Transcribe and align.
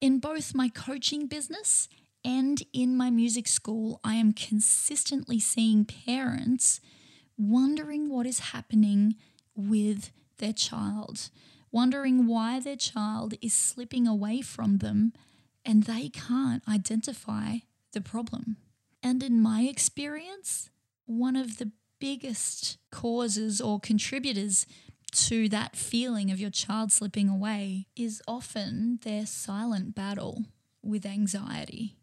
In 0.00 0.18
both 0.18 0.54
my 0.54 0.70
coaching 0.70 1.26
business 1.26 1.88
and 2.24 2.62
in 2.72 2.96
my 2.96 3.10
music 3.10 3.46
school, 3.46 4.00
I 4.02 4.14
am 4.14 4.32
consistently 4.32 5.38
seeing 5.38 5.84
parents 5.84 6.80
wondering 7.36 8.08
what 8.08 8.26
is 8.26 8.38
happening 8.38 9.16
with 9.54 10.10
their 10.38 10.54
child, 10.54 11.28
wondering 11.70 12.26
why 12.26 12.60
their 12.60 12.76
child 12.76 13.34
is 13.42 13.52
slipping 13.52 14.06
away 14.06 14.40
from 14.40 14.78
them 14.78 15.12
and 15.66 15.82
they 15.82 16.08
can't 16.08 16.66
identify 16.66 17.56
the 17.92 18.00
problem. 18.00 18.56
And 19.02 19.22
in 19.22 19.42
my 19.42 19.62
experience, 19.62 20.70
one 21.04 21.36
of 21.36 21.58
the 21.58 21.72
biggest 21.98 22.78
causes 22.90 23.60
or 23.60 23.78
contributors 23.78 24.64
to 25.12 25.48
that 25.48 25.76
feeling 25.76 26.30
of 26.30 26.40
your 26.40 26.50
child 26.50 26.92
slipping 26.92 27.28
away 27.28 27.86
is 27.96 28.22
often 28.26 28.98
their 29.02 29.26
silent 29.26 29.94
battle 29.94 30.44
with 30.82 31.04
anxiety. 31.04 31.96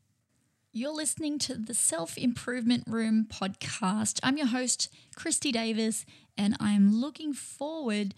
You're 0.71 0.93
listening 0.93 1.39
to 1.39 1.55
the 1.55 1.73
Self 1.73 2.17
Improvement 2.17 2.83
Room 2.87 3.25
podcast. 3.29 4.19
I'm 4.21 4.37
your 4.37 4.47
host, 4.47 4.93
Kristy 5.15 5.51
Davis, 5.51 6.05
and 6.37 6.55
I'm 6.59 6.93
looking 6.93 7.33
forward 7.33 8.13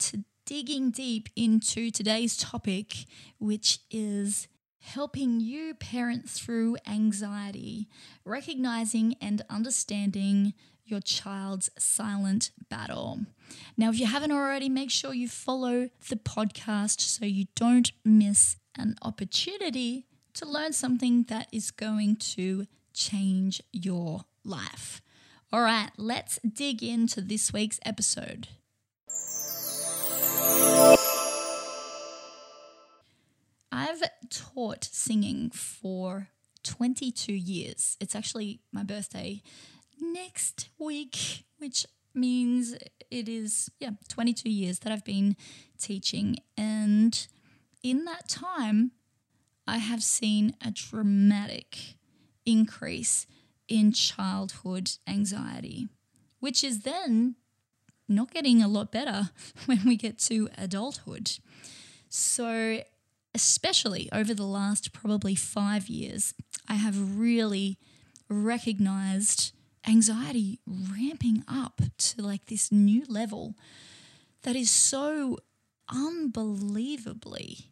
to 0.00 0.24
digging 0.44 0.90
deep 0.90 1.28
into 1.36 1.90
today's 1.90 2.36
topic, 2.36 3.04
which 3.38 3.78
is 3.90 4.48
helping 4.80 5.40
you 5.40 5.74
parent 5.74 6.28
through 6.28 6.76
anxiety, 6.86 7.86
recognizing 8.24 9.14
and 9.20 9.42
understanding 9.48 10.54
your 10.90 11.00
child's 11.00 11.70
silent 11.78 12.50
battle. 12.68 13.20
Now, 13.76 13.90
if 13.90 13.98
you 13.98 14.06
haven't 14.06 14.32
already, 14.32 14.68
make 14.68 14.90
sure 14.90 15.14
you 15.14 15.28
follow 15.28 15.90
the 16.08 16.16
podcast 16.16 17.00
so 17.00 17.24
you 17.24 17.46
don't 17.54 17.92
miss 18.04 18.56
an 18.76 18.96
opportunity 19.02 20.06
to 20.34 20.46
learn 20.46 20.72
something 20.72 21.24
that 21.24 21.48
is 21.52 21.70
going 21.70 22.16
to 22.16 22.66
change 22.92 23.62
your 23.72 24.24
life. 24.44 25.00
All 25.52 25.62
right, 25.62 25.90
let's 25.96 26.38
dig 26.40 26.82
into 26.82 27.20
this 27.20 27.52
week's 27.52 27.80
episode. 27.84 28.48
I've 33.72 34.02
taught 34.30 34.84
singing 34.84 35.50
for 35.50 36.28
22 36.62 37.32
years. 37.32 37.96
It's 38.00 38.14
actually 38.14 38.60
my 38.72 38.82
birthday 38.82 39.42
next 40.00 40.68
week, 40.78 41.44
which 41.58 41.86
means 42.14 42.74
it 43.10 43.28
is, 43.28 43.70
yeah, 43.78 43.90
22 44.08 44.48
years 44.48 44.80
that 44.80 44.92
I've 44.92 45.04
been 45.04 45.36
teaching. 45.78 46.36
And 46.56 47.26
in 47.82 48.04
that 48.04 48.28
time, 48.28 48.92
I 49.66 49.78
have 49.78 50.02
seen 50.02 50.54
a 50.64 50.70
dramatic 50.70 51.96
increase 52.44 53.26
in 53.68 53.92
childhood 53.92 54.92
anxiety, 55.06 55.88
which 56.40 56.64
is 56.64 56.80
then 56.80 57.36
not 58.08 58.32
getting 58.32 58.60
a 58.62 58.68
lot 58.68 58.90
better 58.90 59.30
when 59.66 59.82
we 59.86 59.96
get 59.96 60.18
to 60.18 60.48
adulthood. 60.58 61.38
So, 62.08 62.80
especially 63.34 64.08
over 64.12 64.34
the 64.34 64.42
last 64.44 64.92
probably 64.92 65.36
five 65.36 65.88
years, 65.88 66.34
I 66.68 66.74
have 66.74 67.18
really 67.18 67.78
recognized 68.28 69.52
anxiety 69.86 70.60
ramping 70.66 71.42
up 71.48 71.80
to 71.98 72.22
like 72.22 72.46
this 72.46 72.70
new 72.70 73.04
level 73.08 73.54
that 74.42 74.56
is 74.56 74.70
so 74.70 75.38
unbelievably 75.88 77.70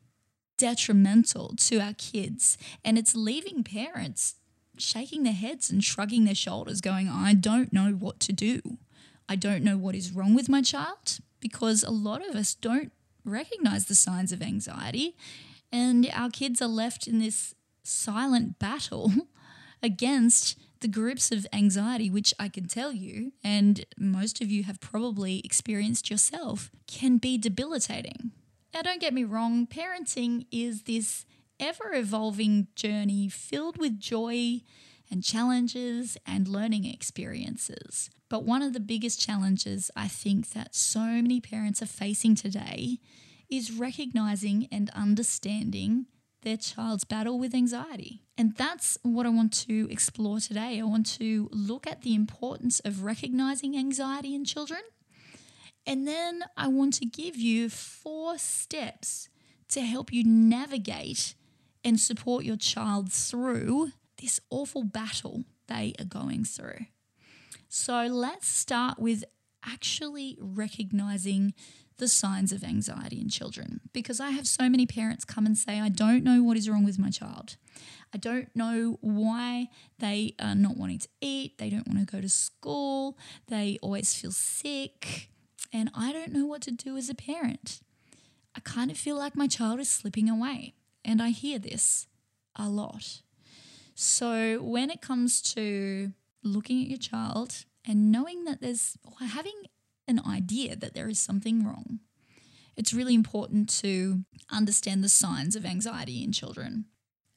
detrimental 0.57 1.55
to 1.57 1.79
our 1.79 1.95
kids. 1.95 2.59
And 2.85 2.99
it's 2.99 3.15
leaving 3.15 3.63
parents 3.63 4.37
shaking 4.77 5.23
their 5.23 5.33
heads 5.33 5.71
and 5.71 5.83
shrugging 5.83 6.25
their 6.25 6.35
shoulders, 6.35 6.81
going, 6.81 7.09
I 7.09 7.35
don't 7.35 7.73
know 7.73 7.93
what 7.93 8.21
to 8.21 8.33
do. 8.33 8.61
I 9.29 9.37
don't 9.37 9.63
know 9.63 9.77
what 9.77 9.95
is 9.95 10.13
wrong 10.13 10.35
with 10.35 10.49
my 10.49 10.63
child 10.63 11.19
because 11.41 11.83
a 11.83 11.91
lot 11.91 12.27
of 12.27 12.35
us 12.35 12.55
don't 12.55 12.93
recognize 13.25 13.87
the 13.87 13.95
signs 13.95 14.33
of 14.33 14.43
anxiety. 14.43 15.17
And 15.71 16.09
our 16.15 16.31
kids 16.31 16.63
are 16.63 16.69
left 16.69 17.07
in 17.07 17.19
this 17.19 17.55
silent 17.83 18.59
battle 18.59 19.13
against 19.83 20.59
the 20.81 20.89
groups 20.89 21.31
of 21.33 21.47
anxiety, 21.53 22.11
which 22.11 22.35
I 22.39 22.49
can 22.49 22.67
tell 22.67 22.93
you, 22.93 23.33
and 23.43 23.85
most 23.99 24.41
of 24.41 24.51
you 24.51 24.65
have 24.65 24.81
probably 24.81 25.41
experienced 25.45 26.11
yourself, 26.11 26.71
can 26.87 27.19
be 27.19 27.39
debilitating. 27.39 28.33
Now, 28.73 28.83
don't 28.83 29.01
get 29.01 29.15
me 29.15 29.25
wrong, 29.25 29.67
parenting 29.67 30.47
is 30.53 30.83
this 30.83 31.25
ever 31.59 31.93
evolving 31.95 32.69
journey 32.77 33.29
filled 33.29 33.79
with 33.79 33.99
joy 33.99 34.61
and 35.11 35.25
challenges 35.25 36.17
and 36.27 36.47
learning 36.47 36.85
experiences. 36.85 38.11
But 38.29 38.45
one 38.45 38.63
of 38.63 38.75
the 38.75 38.81
biggest 38.81 39.21
challenges 39.21 39.91
I 39.97 40.09
think 40.09 40.51
that 40.51 40.75
so 40.75 41.01
many 41.01 41.41
parents 41.41 41.83
are 41.83 41.87
facing 41.87 42.35
today 42.35 42.99
is 43.49 43.73
recognizing 43.73 44.69
and 44.71 44.91
understanding 44.91 46.07
their 46.43 46.57
child's 46.57 47.05
battle 47.05 47.39
with 47.39 47.55
anxiety. 47.55 48.23
And 48.37 48.55
that's 48.57 48.99
what 49.03 49.27
I 49.27 49.31
want 49.31 49.53
to 49.67 49.89
explore 49.91 50.41
today. 50.41 50.79
I 50.81 50.85
want 50.85 51.07
to 51.19 51.49
look 51.53 51.87
at 51.87 52.03
the 52.03 52.15
importance 52.15 52.81
of 52.81 53.03
recognizing 53.03 53.77
anxiety 53.77 54.35
in 54.35 54.45
children. 54.45 54.81
And 55.87 56.07
then 56.07 56.45
I 56.57 56.69
want 56.69 56.95
to 56.95 57.07
give 57.07 57.37
you 57.37 57.69
four 57.69 58.39
steps 58.39 59.29
to 59.71 59.81
help 59.81 60.13
you 60.13 60.23
navigate 60.25 61.35
and 61.85 61.99
support 61.99 62.45
your 62.45 62.57
child 62.57 63.13
through 63.13 63.93
this 64.21 64.41
awful 64.51 64.85
battle 64.85 65.45
they 65.67 65.95
are 65.99 66.05
going 66.05 66.45
through. 66.45 66.87
So 67.69 68.07
let's 68.07 68.49
start 68.49 68.99
with 68.99 69.25
actually 69.65 70.37
recognizing 70.41 71.55
the 71.99 72.09
signs 72.09 72.53
of 72.53 72.65
anxiety 72.65 73.21
in 73.21 73.29
children 73.29 73.81
because 73.93 74.21
I 74.21 74.31
have 74.31 74.47
so 74.47 74.69
many 74.69 74.87
parents 74.87 75.25
come 75.25 75.45
and 75.47 75.57
say, 75.57 75.81
I 75.81 75.89
don't 75.89 76.25
know 76.25 76.43
what 76.43 76.57
is 76.57 76.69
wrong 76.69 76.85
with 76.85 76.99
my 76.99 77.11
child. 77.11 77.57
I 78.15 78.19
don't 78.19 78.55
know 78.55 78.99
why 79.01 79.69
they 79.99 80.35
are 80.41 80.55
not 80.55 80.77
wanting 80.77 81.01
to 81.01 81.09
eat. 81.21 81.59
They 81.59 81.69
don't 81.69 81.87
want 81.87 81.99
to 81.99 82.07
go 82.11 82.21
to 82.21 82.29
school. 82.29 83.19
They 83.49 83.79
always 83.83 84.15
feel 84.15 84.33
sick. 84.33 85.29
And 85.73 85.91
I 85.95 86.13
don't 86.13 86.33
know 86.33 86.47
what 86.47 86.63
to 86.63 86.71
do 86.71 86.97
as 86.97 87.11
a 87.11 87.15
parent. 87.15 87.81
I 88.57 88.61
kind 88.61 88.91
of 88.91 88.97
feel 88.97 89.17
like 89.17 89.37
my 89.37 89.47
child 89.47 89.81
is 89.81 89.91
slipping 89.91 90.31
away. 90.31 90.75
And 91.05 91.21
I 91.21 91.31
hear 91.31 91.59
this 91.59 92.07
a 92.57 92.69
lot. 92.69 93.23
So 93.95 94.61
when 94.63 94.91
it 94.91 95.01
comes 95.01 95.43
to 95.55 96.13
looking 96.43 96.83
at 96.83 96.89
your 96.89 96.99
child 96.99 97.65
and 97.87 98.11
knowing 98.11 98.45
that 98.45 98.61
there's 98.61 98.97
having 99.21 99.65
an 100.09 100.21
idea 100.27 100.75
that 100.75 100.95
there 100.95 101.09
is 101.09 101.19
something 101.19 101.65
wrong, 101.65 102.01
it's 102.77 102.95
really 102.95 103.15
important 103.15 103.69
to 103.81 104.25
understand 104.51 105.05
the 105.05 105.09
signs 105.09 105.55
of 105.57 105.67
anxiety 105.67 106.23
in 106.23 106.33
children. 106.33 106.87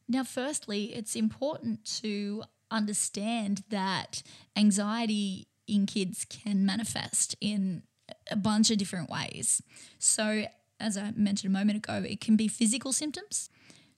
Now, 0.07 0.23
firstly, 0.23 0.93
it's 0.93 1.15
important 1.15 1.85
to 2.01 2.43
understand 2.69 3.63
that 3.69 4.23
anxiety 4.55 5.47
in 5.67 5.85
kids 5.85 6.25
can 6.25 6.65
manifest 6.65 7.35
in 7.41 7.83
a 8.29 8.35
bunch 8.35 8.71
of 8.71 8.77
different 8.77 9.09
ways. 9.09 9.61
So, 9.99 10.45
as 10.79 10.97
I 10.97 11.11
mentioned 11.15 11.55
a 11.55 11.57
moment 11.57 11.77
ago, 11.77 12.03
it 12.07 12.19
can 12.21 12.35
be 12.35 12.47
physical 12.47 12.91
symptoms. 12.93 13.49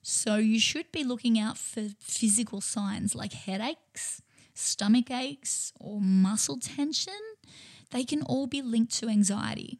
So, 0.02 0.36
you 0.36 0.60
should 0.60 0.90
be 0.92 1.04
looking 1.04 1.38
out 1.38 1.58
for 1.58 1.88
physical 2.00 2.60
signs 2.60 3.14
like 3.14 3.32
headaches, 3.32 4.22
stomach 4.54 5.10
aches, 5.10 5.72
or 5.80 6.00
muscle 6.00 6.58
tension. 6.58 7.14
They 7.94 8.04
can 8.04 8.22
all 8.22 8.48
be 8.48 8.60
linked 8.60 8.92
to 8.96 9.08
anxiety. 9.08 9.78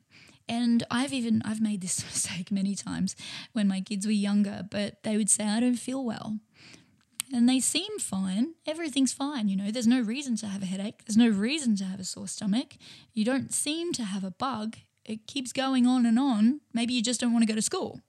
And 0.48 0.84
I've 0.88 1.12
even 1.12 1.42
I've 1.44 1.60
made 1.60 1.80
this 1.80 2.02
mistake 2.04 2.52
many 2.52 2.76
times 2.76 3.16
when 3.52 3.66
my 3.66 3.80
kids 3.80 4.06
were 4.06 4.12
younger, 4.12 4.62
but 4.70 5.02
they 5.02 5.16
would 5.16 5.28
say 5.28 5.44
I 5.44 5.60
don't 5.60 5.76
feel 5.76 6.02
well. 6.04 6.38
And 7.32 7.48
they 7.48 7.58
seem 7.58 7.98
fine. 7.98 8.54
Everything's 8.66 9.12
fine, 9.12 9.48
you 9.48 9.56
know. 9.56 9.72
There's 9.72 9.88
no 9.88 10.00
reason 10.00 10.36
to 10.36 10.46
have 10.46 10.62
a 10.62 10.66
headache. 10.66 11.04
There's 11.04 11.16
no 11.16 11.28
reason 11.28 11.74
to 11.76 11.84
have 11.84 11.98
a 11.98 12.04
sore 12.04 12.28
stomach. 12.28 12.76
You 13.12 13.24
don't 13.24 13.52
seem 13.52 13.92
to 13.94 14.04
have 14.04 14.22
a 14.22 14.30
bug. 14.30 14.76
It 15.04 15.26
keeps 15.26 15.52
going 15.52 15.84
on 15.84 16.06
and 16.06 16.18
on. 16.18 16.60
Maybe 16.72 16.94
you 16.94 17.02
just 17.02 17.20
don't 17.20 17.32
want 17.32 17.42
to 17.42 17.52
go 17.52 17.56
to 17.56 17.62
school. 17.62 18.00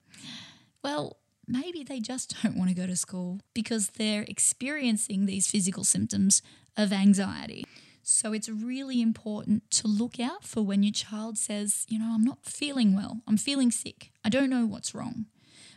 Well, 0.83 1.17
maybe 1.47 1.83
they 1.83 1.99
just 1.99 2.35
don't 2.43 2.57
want 2.57 2.69
to 2.69 2.75
go 2.75 2.85
to 2.85 2.95
school 2.95 3.39
because 3.55 3.89
they're 3.91 4.25
experiencing 4.27 5.25
these 5.25 5.47
physical 5.47 5.83
symptoms 5.83 6.43
of 6.77 6.93
anxiety. 6.93 7.65
So 8.07 8.33
it's 8.33 8.47
really 8.47 9.01
important 9.01 9.71
to 9.71 9.87
look 9.87 10.19
out 10.19 10.43
for 10.43 10.61
when 10.61 10.83
your 10.83 10.93
child 10.93 11.39
says, 11.39 11.87
you 11.89 11.97
know, 11.97 12.11
I'm 12.13 12.23
not 12.23 12.45
feeling 12.45 12.95
well, 12.95 13.21
I'm 13.27 13.35
feeling 13.35 13.71
sick, 13.71 14.11
I 14.23 14.29
don't 14.29 14.51
know 14.51 14.67
what's 14.67 14.93
wrong. 14.93 15.25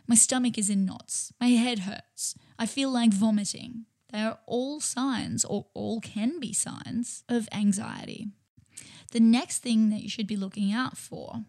My 0.05 0.13
stomach 0.13 0.55
is 0.55 0.69
in 0.69 0.85
knots, 0.85 1.33
my 1.41 1.47
head 1.47 1.79
hurts, 1.79 2.35
I 2.59 2.67
feel 2.67 2.91
like 2.91 3.13
vomiting. 3.13 3.85
They 4.13 4.19
are 4.19 4.37
all 4.45 4.79
signs, 4.79 5.43
or 5.43 5.65
all 5.73 6.01
can 6.01 6.39
be 6.39 6.53
signs, 6.53 7.23
of 7.27 7.49
anxiety. 7.51 8.27
The 9.11 9.19
next 9.19 9.63
thing 9.63 9.89
that 9.89 10.03
you 10.03 10.09
should 10.09 10.27
be 10.27 10.37
looking 10.37 10.71
out 10.71 10.97
for 10.97 11.45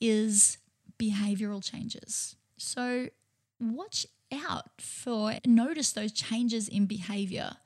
is 0.00 0.58
behavioral 0.96 1.62
changes. 1.62 2.36
So, 2.56 3.08
watch 3.58 4.06
out 4.32 4.80
for 4.80 5.34
notice 5.44 5.90
those 5.90 6.12
changes 6.12 6.68
in 6.68 6.86
behavior, 6.86 7.56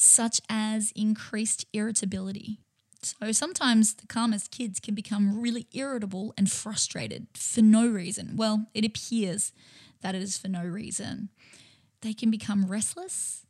such 0.00 0.40
as 0.48 0.92
increased 0.94 1.66
irritability. 1.72 2.60
So 3.02 3.32
sometimes 3.32 3.94
the 3.94 4.06
calmest 4.06 4.52
kids 4.52 4.78
can 4.78 4.94
become 4.94 5.40
really 5.40 5.66
irritable 5.72 6.32
and 6.38 6.48
frustrated 6.48 7.26
for 7.34 7.62
no 7.62 7.84
reason. 7.84 8.36
Well, 8.36 8.66
it 8.74 8.84
appears 8.84 9.50
that 10.02 10.14
it 10.14 10.22
is 10.22 10.38
for 10.38 10.46
no 10.46 10.62
reason. 10.62 11.30
They 12.02 12.12
can 12.12 12.30
become 12.30 12.66
restless 12.66 13.44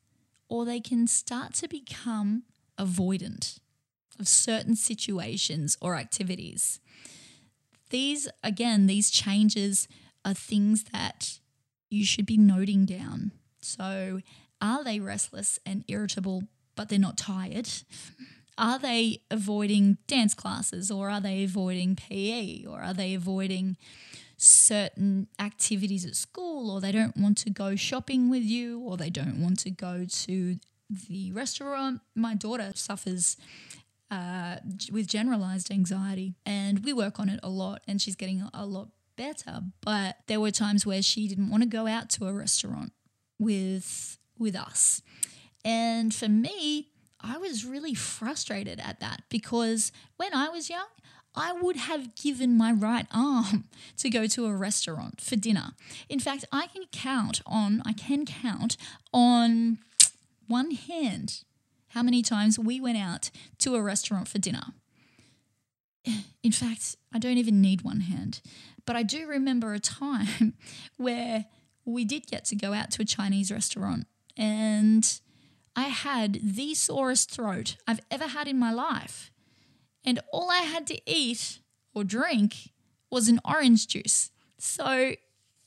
or 0.48 0.64
they 0.64 0.80
can 0.80 1.06
start 1.06 1.52
to 1.54 1.68
become 1.68 2.44
avoidant 2.78 3.58
of 4.18 4.26
certain 4.26 4.74
situations 4.74 5.76
or 5.82 5.96
activities. 5.96 6.80
These, 7.90 8.26
again, 8.42 8.86
these 8.86 9.10
changes 9.10 9.86
are 10.24 10.32
things 10.32 10.84
that 10.94 11.40
you 11.90 12.06
should 12.06 12.24
be 12.24 12.38
noting 12.38 12.86
down. 12.86 13.32
So, 13.60 14.20
are 14.60 14.84
they 14.84 15.00
restless 15.00 15.58
and 15.64 15.84
irritable, 15.88 16.44
but 16.76 16.88
they're 16.88 16.98
not 16.98 17.16
tired? 17.16 17.68
Are 18.56 18.78
they 18.78 19.22
avoiding 19.30 19.98
dance 20.06 20.34
classes 20.34 20.90
or 20.90 21.08
are 21.10 21.20
they 21.20 21.44
avoiding 21.44 21.94
PE 21.94 22.64
or 22.64 22.80
are 22.80 22.94
they 22.94 23.14
avoiding 23.14 23.76
certain 24.36 25.28
activities 25.38 26.04
at 26.04 26.16
school 26.16 26.70
or 26.70 26.80
they 26.80 26.92
don't 26.92 27.16
want 27.16 27.38
to 27.38 27.50
go 27.50 27.76
shopping 27.76 28.28
with 28.28 28.42
you 28.42 28.80
or 28.80 28.96
they 28.96 29.10
don't 29.10 29.40
want 29.40 29.60
to 29.60 29.70
go 29.70 30.04
to 30.08 30.56
the 30.90 31.30
restaurant? 31.32 32.00
My 32.16 32.34
daughter 32.34 32.72
suffers 32.74 33.36
uh, 34.10 34.56
with 34.90 35.06
generalized 35.06 35.70
anxiety, 35.70 36.34
and 36.46 36.84
we 36.84 36.92
work 36.92 37.20
on 37.20 37.28
it 37.28 37.40
a 37.42 37.48
lot, 37.48 37.82
and 37.86 38.00
she's 38.00 38.16
getting 38.16 38.48
a 38.54 38.66
lot 38.66 38.88
better. 39.16 39.60
But 39.82 40.16
there 40.26 40.40
were 40.40 40.50
times 40.50 40.86
where 40.86 41.02
she 41.02 41.28
didn't 41.28 41.50
want 41.50 41.62
to 41.62 41.68
go 41.68 41.86
out 41.86 42.08
to 42.10 42.26
a 42.26 42.32
restaurant 42.32 42.92
with 43.38 44.18
with 44.38 44.56
us, 44.56 45.02
and 45.64 46.14
for 46.14 46.28
me, 46.28 46.88
I 47.20 47.36
was 47.36 47.64
really 47.64 47.94
frustrated 47.94 48.80
at 48.80 49.00
that 49.00 49.22
because 49.28 49.90
when 50.16 50.34
I 50.34 50.48
was 50.48 50.70
young, 50.70 50.86
I 51.34 51.52
would 51.52 51.76
have 51.76 52.14
given 52.14 52.56
my 52.56 52.72
right 52.72 53.06
arm 53.12 53.64
to 53.98 54.10
go 54.10 54.26
to 54.26 54.46
a 54.46 54.56
restaurant 54.56 55.20
for 55.20 55.36
dinner. 55.36 55.72
In 56.08 56.20
fact, 56.20 56.44
I 56.52 56.66
can 56.66 56.84
count 56.90 57.42
on 57.46 57.82
I 57.84 57.92
can 57.92 58.24
count 58.24 58.76
on 59.12 59.78
one 60.46 60.72
hand 60.72 61.44
how 61.88 62.02
many 62.02 62.22
times 62.22 62.58
we 62.58 62.80
went 62.80 62.98
out 62.98 63.30
to 63.58 63.74
a 63.74 63.82
restaurant 63.82 64.28
for 64.28 64.38
dinner. 64.38 64.74
In 66.42 66.52
fact, 66.52 66.96
I 67.12 67.18
don't 67.18 67.38
even 67.38 67.60
need 67.60 67.82
one 67.82 68.00
hand. 68.00 68.40
But 68.86 68.96
I 68.96 69.02
do 69.02 69.26
remember 69.26 69.74
a 69.74 69.80
time 69.80 70.54
where 70.96 71.46
we 71.84 72.04
did 72.04 72.26
get 72.26 72.44
to 72.46 72.56
go 72.56 72.72
out 72.72 72.90
to 72.92 73.02
a 73.02 73.04
Chinese 73.04 73.52
restaurant 73.52 74.06
and 74.38 75.20
I 75.76 75.88
had 75.88 76.40
the 76.42 76.74
sorest 76.74 77.30
throat 77.30 77.76
I've 77.86 78.00
ever 78.10 78.28
had 78.28 78.48
in 78.48 78.58
my 78.58 78.72
life. 78.72 79.30
And 80.04 80.20
all 80.32 80.50
I 80.50 80.60
had 80.60 80.86
to 80.86 81.00
eat 81.10 81.58
or 81.92 82.04
drink 82.04 82.70
was 83.10 83.28
an 83.28 83.40
orange 83.44 83.88
juice. 83.88 84.30
So 84.58 85.12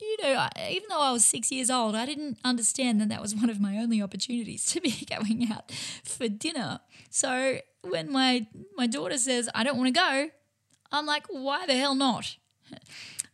you 0.02 0.18
know, 0.24 0.48
even 0.68 0.88
though 0.90 1.00
I 1.00 1.12
was 1.12 1.24
six 1.24 1.52
years 1.52 1.70
old, 1.70 1.96
I 1.96 2.08
didn't 2.08 2.40
understand 2.44 3.00
that 3.02 3.10
that 3.10 3.22
was 3.22 3.36
one 3.36 3.52
of 3.52 3.62
my 3.62 3.78
only 3.78 4.02
opportunities 4.02 4.66
to 4.72 4.82
be 4.82 5.06
going 5.06 5.48
out 5.52 5.72
for 6.04 6.28
dinner. 6.28 6.80
So 7.10 7.60
when 7.82 8.12
my 8.12 8.48
my 8.76 8.88
daughter 8.88 9.18
says 9.18 9.50
I 9.54 9.64
don't 9.64 9.78
want 9.78 9.94
to 9.94 10.00
go, 10.00 10.30
I'm 10.92 11.06
like, 11.06 11.28
why 11.30 11.66
the 11.66 11.76
hell 11.76 11.96
not? 11.96 12.38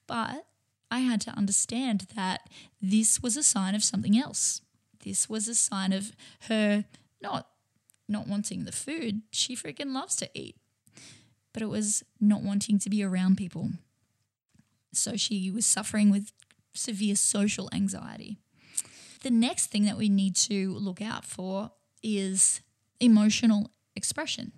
But 0.07 0.45
I 0.89 0.99
had 0.99 1.19
to 1.21 1.31
understand 1.31 2.07
that 2.15 2.49
this 2.81 3.21
was 3.21 3.35
a 3.35 3.43
sign 3.43 3.75
of 3.75 3.83
something 3.83 4.17
else. 4.17 4.61
This 5.07 5.29
was 5.29 5.47
a 5.47 5.55
sign 5.55 5.93
of 5.93 6.13
her 6.49 6.85
not 7.21 7.47
not 8.09 8.27
wanting 8.27 8.63
the 8.63 8.71
food. 8.71 9.21
She 9.31 9.55
freaking 9.55 9.93
loves 9.93 10.15
to 10.17 10.29
eat. 10.33 10.55
But 11.53 11.61
it 11.61 11.67
was 11.69 12.03
not 12.21 12.41
wanting 12.41 12.79
to 12.79 12.89
be 12.89 13.03
around 13.03 13.37
people. 13.37 13.71
So 14.93 15.17
she 15.17 15.51
was 15.51 15.65
suffering 15.65 16.09
with 16.09 16.31
severe 16.73 17.15
social 17.15 17.69
anxiety. 17.73 18.37
The 19.23 19.31
next 19.31 19.67
thing 19.67 19.83
that 19.85 19.97
we 19.97 20.07
need 20.07 20.35
to 20.35 20.73
look 20.73 21.01
out 21.01 21.25
for 21.25 21.71
is 22.01 22.61
emotional 22.99 23.71
expression. 23.95 24.51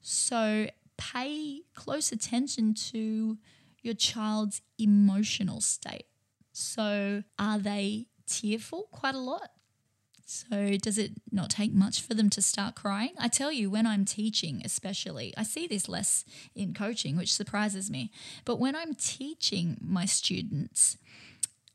So 0.00 0.68
pay 0.98 1.62
close 1.74 2.12
attention 2.12 2.74
to 2.74 3.38
your 3.82 3.94
child's 3.94 4.60
emotional 4.78 5.60
state. 5.60 6.06
So, 6.52 7.22
are 7.38 7.58
they 7.58 8.06
tearful 8.26 8.88
quite 8.90 9.14
a 9.14 9.18
lot? 9.18 9.50
So, 10.28 10.76
does 10.82 10.98
it 10.98 11.12
not 11.30 11.50
take 11.50 11.72
much 11.72 12.02
for 12.02 12.12
them 12.14 12.30
to 12.30 12.42
start 12.42 12.74
crying? 12.74 13.12
I 13.16 13.28
tell 13.28 13.52
you, 13.52 13.70
when 13.70 13.86
I'm 13.86 14.04
teaching, 14.04 14.60
especially, 14.64 15.32
I 15.36 15.44
see 15.44 15.68
this 15.68 15.88
less 15.88 16.24
in 16.52 16.74
coaching, 16.74 17.16
which 17.16 17.32
surprises 17.32 17.92
me. 17.92 18.10
But 18.44 18.58
when 18.58 18.74
I'm 18.74 18.94
teaching 18.94 19.78
my 19.80 20.04
students, 20.04 20.98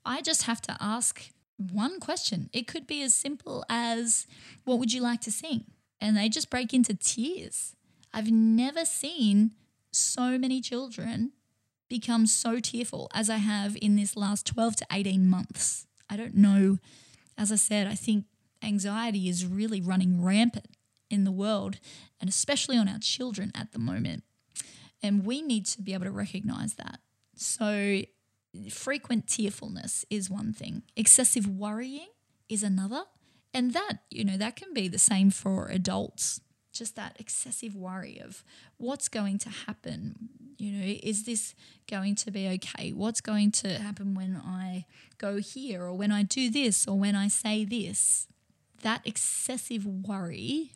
I 0.06 0.22
just 0.22 0.44
have 0.44 0.62
to 0.64 0.76
ask 0.82 1.32
one 1.56 2.02
question. 2.02 2.50
It 2.52 2.68
could 2.68 2.88
be 2.88 3.02
as 3.02 3.16
simple 3.16 3.64
as, 3.70 4.28
What 4.66 4.80
would 4.80 4.92
you 4.92 5.02
like 5.02 5.22
to 5.22 5.32
sing? 5.32 5.64
And 6.02 6.18
they 6.18 6.28
just 6.28 6.50
break 6.50 6.74
into 6.74 6.94
tears. 6.94 7.78
I've 8.14 8.32
never 8.32 8.84
seen 8.84 9.52
so 9.92 10.38
many 10.38 10.60
children 10.60 11.32
become 11.88 12.26
so 12.26 12.60
tearful 12.60 13.10
as 13.14 13.30
I 13.30 13.38
have 13.38 13.78
in 13.82 13.96
this 13.96 14.18
last 14.18 14.46
12 14.46 14.76
to 14.78 14.86
18 14.92 15.30
months. 15.30 15.88
I 16.10 16.18
don't 16.18 16.36
know. 16.36 16.80
As 17.38 17.50
I 17.50 17.56
said, 17.56 17.88
I 17.88 17.96
think 17.96 18.26
anxiety 18.64 19.30
is 19.30 19.46
really 19.46 19.82
running 19.82 20.24
rampant 20.24 20.68
in 21.10 21.24
the 21.24 21.32
world 21.32 21.80
and 22.20 22.30
especially 22.30 22.78
on 22.78 22.88
our 22.88 23.00
children 23.00 23.52
at 23.56 23.74
the 23.74 23.80
moment. 23.80 24.24
And 25.04 25.26
we 25.26 25.42
need 25.42 25.66
to 25.68 25.82
be 25.82 25.94
able 25.94 26.06
to 26.06 26.12
recognize 26.12 26.76
that. 26.76 27.00
So, 27.36 28.02
frequent 28.70 29.28
tearfulness 29.28 30.06
is 30.10 30.30
one 30.30 30.54
thing, 30.54 30.84
excessive 30.96 31.48
worrying 31.48 32.10
is 32.50 32.64
another. 32.64 33.04
And 33.54 33.74
that, 33.74 34.00
you 34.10 34.24
know, 34.24 34.38
that 34.38 34.56
can 34.56 34.74
be 34.74 34.88
the 34.88 35.00
same 35.00 35.30
for 35.30 35.68
adults. 35.68 36.40
Just 36.74 36.96
that 36.96 37.18
excessive 37.20 37.76
worry 37.76 38.22
of 38.24 38.46
what's 38.78 39.10
going 39.10 39.40
to 39.40 39.50
happen. 39.50 40.30
You 40.58 40.72
know, 40.72 40.96
is 41.04 41.26
this 41.26 41.54
going 41.90 42.16
to 42.16 42.32
be 42.32 42.48
okay? 42.48 42.94
What's 42.94 43.20
going 43.20 43.52
to 43.54 43.78
happen 43.80 44.14
when 44.14 44.38
I 44.38 44.86
go 45.18 45.38
here 45.38 45.84
or 45.84 45.94
when 45.94 46.14
I 46.14 46.24
do 46.24 46.50
this 46.50 46.88
or 46.88 46.98
when 46.98 47.16
I 47.16 47.28
say 47.28 47.66
this? 47.66 48.28
That 48.82 49.02
excessive 49.06 49.86
worry 49.86 50.74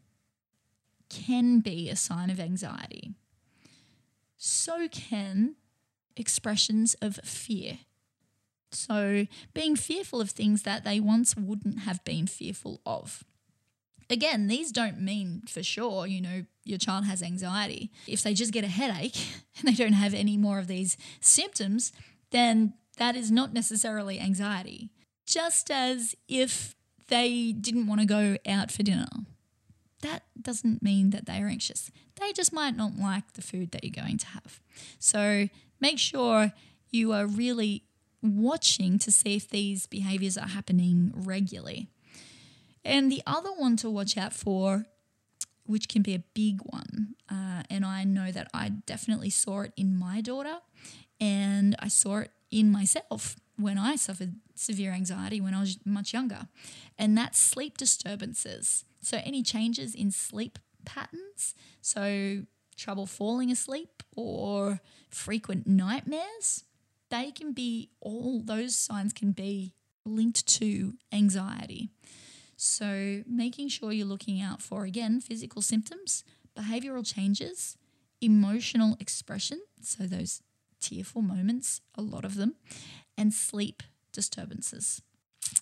can 1.10 1.60
be 1.60 1.90
a 1.90 1.96
sign 1.96 2.30
of 2.30 2.40
anxiety. 2.40 3.14
So 4.38 4.88
can 4.88 5.56
expressions 6.16 6.96
of 7.02 7.18
fear. 7.24 7.80
So, 8.72 9.28
being 9.54 9.76
fearful 9.76 10.20
of 10.20 10.32
things 10.32 10.64
that 10.64 10.84
they 10.84 11.00
once 11.00 11.36
wouldn't 11.36 11.80
have 11.80 12.04
been 12.04 12.28
fearful 12.28 12.82
of. 12.86 13.24
Again, 14.10 14.48
these 14.48 14.72
don't 14.72 15.00
mean 15.00 15.44
for 15.48 15.64
sure, 15.64 16.06
you 16.06 16.22
know, 16.22 16.46
your 16.64 16.78
child 16.78 17.06
has 17.06 17.24
anxiety. 17.24 17.92
If 18.08 18.22
they 18.22 18.34
just 18.34 18.52
get 18.52 18.64
a 18.64 18.68
headache 18.68 19.16
and 19.60 19.68
they 19.68 19.74
don't 19.74 19.94
have 19.94 20.14
any 20.14 20.38
more 20.38 20.60
of 20.60 20.68
these 20.68 20.98
symptoms, 21.22 21.94
then 22.32 22.74
that 22.98 23.16
is 23.16 23.32
not 23.32 23.54
necessarily 23.54 24.20
anxiety. 24.20 24.90
Just 25.26 25.72
as 25.72 26.16
if 26.28 26.75
they 27.08 27.52
didn't 27.52 27.88
want 27.88 28.02
to 28.02 28.08
go 28.08 28.38
out 28.48 28.72
for 28.72 28.84
dinner, 28.84 29.08
that 30.02 30.24
doesn't 30.40 30.84
mean 30.84 31.10
that 31.12 31.26
they 31.26 31.42
are 31.42 31.48
anxious. 31.48 31.92
They 32.20 32.32
just 32.34 32.54
might 32.54 32.76
not 32.76 32.98
like 32.98 33.34
the 33.34 33.42
food 33.42 33.72
that 33.72 33.84
you're 33.84 34.04
going 34.04 34.18
to 34.20 34.28
have. 34.28 34.60
So, 35.00 35.50
make 35.80 36.00
sure 36.00 36.54
you 36.92 37.12
are 37.12 37.26
really 37.26 37.84
watching 38.22 38.98
to 39.00 39.12
see 39.12 39.36
if 39.36 39.50
these 39.50 39.88
behaviors 39.88 40.38
are 40.38 40.48
happening 40.48 41.12
regularly. 41.16 41.88
And 42.84 43.12
the 43.12 43.24
other 43.26 43.50
one 43.50 43.78
to 43.78 43.90
watch 43.90 44.18
out 44.18 44.34
for, 44.34 44.86
which 45.66 45.90
can 45.90 46.02
be 46.02 46.14
a 46.14 46.24
big 46.34 46.62
one, 46.62 47.16
uh, 47.30 47.64
and 47.70 47.84
I 47.84 48.04
know 48.04 48.32
that 48.32 48.48
I 48.54 48.70
definitely 48.70 49.32
saw 49.32 49.62
it 49.62 49.74
in 49.76 49.98
my 49.98 50.22
daughter 50.22 50.60
and 51.20 51.76
I 51.80 51.88
saw 51.88 52.20
it 52.20 52.32
in 52.52 52.72
myself 52.72 53.38
when 53.58 53.78
I 53.78 53.96
suffered 53.96 54.36
severe 54.54 54.92
anxiety 54.92 55.40
when 55.42 55.54
I 55.54 55.60
was 55.60 55.78
much 55.86 56.14
younger, 56.14 56.48
and 56.98 57.18
that's 57.18 57.40
sleep 57.40 57.78
disturbances. 57.78 58.86
So, 59.02 59.20
any 59.24 59.44
changes 59.44 59.94
in 59.94 60.12
sleep 60.12 60.60
patterns, 60.86 61.56
so 61.82 62.44
trouble 62.76 63.06
falling 63.06 63.52
asleep 63.52 64.04
or 64.16 64.82
frequent 65.10 65.68
nightmares, 65.68 66.64
they 67.10 67.32
can 67.32 67.54
be 67.54 67.90
all 68.02 68.42
those 68.42 68.76
signs 68.76 69.14
can 69.14 69.32
be 69.32 69.74
linked 70.06 70.46
to 70.48 70.94
anxiety. 71.12 71.90
So, 72.58 73.24
making 73.28 73.70
sure 73.70 73.92
you're 73.92 74.06
looking 74.06 74.42
out 74.42 74.62
for 74.62 74.86
again 74.86 75.20
physical 75.22 75.62
symptoms, 75.62 76.24
behavioral 76.58 77.06
changes, 77.06 77.78
emotional 78.22 78.98
expression, 79.00 79.62
so 79.82 80.04
those 80.04 80.42
tearful 80.80 81.22
moments, 81.22 81.82
a 81.96 82.02
lot 82.02 82.26
of 82.26 82.36
them, 82.36 82.56
and 83.18 83.34
sleep 83.34 83.84
disturbances. 84.12 85.02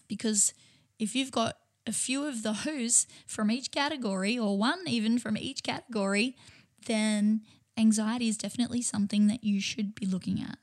Because 0.08 0.54
if 1.00 1.16
you've 1.16 1.32
got 1.32 1.58
a 1.86 1.92
few 1.92 2.26
of 2.26 2.44
those 2.44 3.08
from 3.28 3.52
each 3.52 3.72
category, 3.72 4.38
or 4.38 4.58
one 4.58 4.84
even 4.88 5.20
from 5.20 5.38
each 5.38 5.64
category, 5.64 6.36
then 6.86 7.42
anxiety 7.78 8.28
is 8.28 8.38
definitely 8.38 8.82
something 8.82 9.28
that 9.28 9.44
you 9.44 9.60
should 9.60 9.96
be 9.96 10.06
looking 10.06 10.42
at. 10.42 10.58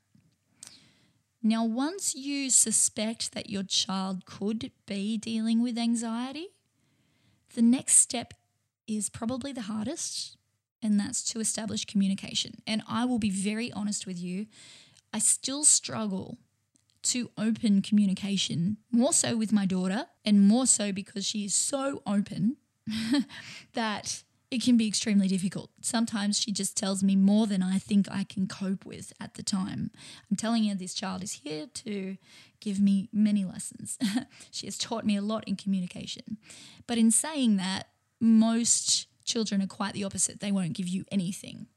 Now, 1.42 1.64
once 1.64 2.14
you 2.14 2.50
suspect 2.50 3.32
that 3.32 3.48
your 3.48 3.62
child 3.62 4.26
could 4.26 4.72
be 4.86 5.16
dealing 5.16 5.62
with 5.62 5.78
anxiety, 5.78 6.48
the 7.54 7.62
next 7.62 7.96
step 7.96 8.34
is 8.86 9.08
probably 9.08 9.52
the 9.52 9.62
hardest, 9.62 10.36
and 10.82 11.00
that's 11.00 11.22
to 11.32 11.40
establish 11.40 11.86
communication. 11.86 12.62
And 12.66 12.82
I 12.86 13.04
will 13.06 13.18
be 13.18 13.30
very 13.30 13.72
honest 13.72 14.06
with 14.06 14.18
you, 14.18 14.46
I 15.12 15.18
still 15.18 15.64
struggle 15.64 16.38
to 17.02 17.30
open 17.38 17.82
communication, 17.82 18.78
more 18.90 19.12
so 19.12 19.36
with 19.36 19.52
my 19.52 19.66
daughter, 19.66 20.06
and 20.24 20.46
more 20.46 20.66
so 20.66 20.92
because 20.92 21.24
she 21.24 21.44
is 21.44 21.54
so 21.54 22.02
open 22.06 22.56
that 23.74 24.22
it 24.50 24.62
can 24.62 24.76
be 24.76 24.88
extremely 24.88 25.28
difficult. 25.28 25.70
Sometimes 25.80 26.40
she 26.40 26.50
just 26.50 26.76
tells 26.76 27.04
me 27.04 27.14
more 27.14 27.46
than 27.46 27.62
I 27.62 27.78
think 27.78 28.08
I 28.10 28.24
can 28.24 28.48
cope 28.48 28.84
with 28.84 29.12
at 29.20 29.34
the 29.34 29.44
time. 29.44 29.92
I'm 30.28 30.36
telling 30.36 30.64
you, 30.64 30.74
this 30.74 30.94
child 30.94 31.22
is 31.22 31.32
here 31.44 31.66
to 31.66 32.16
give 32.60 32.80
me 32.80 33.08
many 33.12 33.44
lessons. 33.44 33.96
she 34.50 34.66
has 34.66 34.76
taught 34.76 35.06
me 35.06 35.16
a 35.16 35.22
lot 35.22 35.44
in 35.46 35.54
communication. 35.54 36.38
But 36.88 36.98
in 36.98 37.12
saying 37.12 37.58
that, 37.58 37.88
most 38.20 39.06
children 39.24 39.62
are 39.62 39.68
quite 39.68 39.94
the 39.94 40.04
opposite. 40.04 40.40
They 40.40 40.52
won't 40.52 40.72
give 40.72 40.88
you 40.88 41.04
anything. 41.12 41.68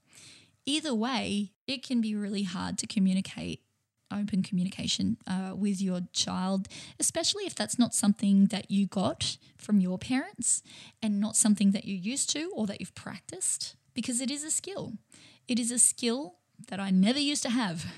Either 0.66 0.96
way, 0.96 1.52
it 1.68 1.86
can 1.86 2.02
be 2.02 2.16
really 2.16 2.44
hard 2.44 2.78
to 2.80 2.88
communicate 2.88 3.62
open 4.14 4.44
communication 4.44 5.18
uh, 5.28 5.54
with 5.56 5.82
your 5.82 6.02
child, 6.14 6.68
especially 7.00 7.46
if 7.46 7.56
that's 7.56 7.80
not 7.80 7.94
something 7.94 8.48
that 8.48 8.70
you 8.70 8.88
got 8.88 9.38
from 9.58 9.80
your 9.80 9.98
parents 9.98 10.62
and 11.02 11.20
not 11.20 11.36
something 11.36 11.72
that 11.72 11.86
you're 11.86 11.98
used 11.98 12.30
to 12.32 12.52
or 12.56 12.68
that 12.68 12.80
you've 12.80 12.96
practiced, 12.96 13.76
because 13.94 14.22
it 14.22 14.32
is 14.32 14.44
a 14.44 14.52
skill. 14.52 14.94
It 15.48 15.60
is 15.60 15.72
a 15.72 15.80
skill 15.80 16.36
that 16.70 16.80
I 16.80 16.90
never 16.90 17.20
used 17.20 17.44
to 17.44 17.50
have. 17.50 17.86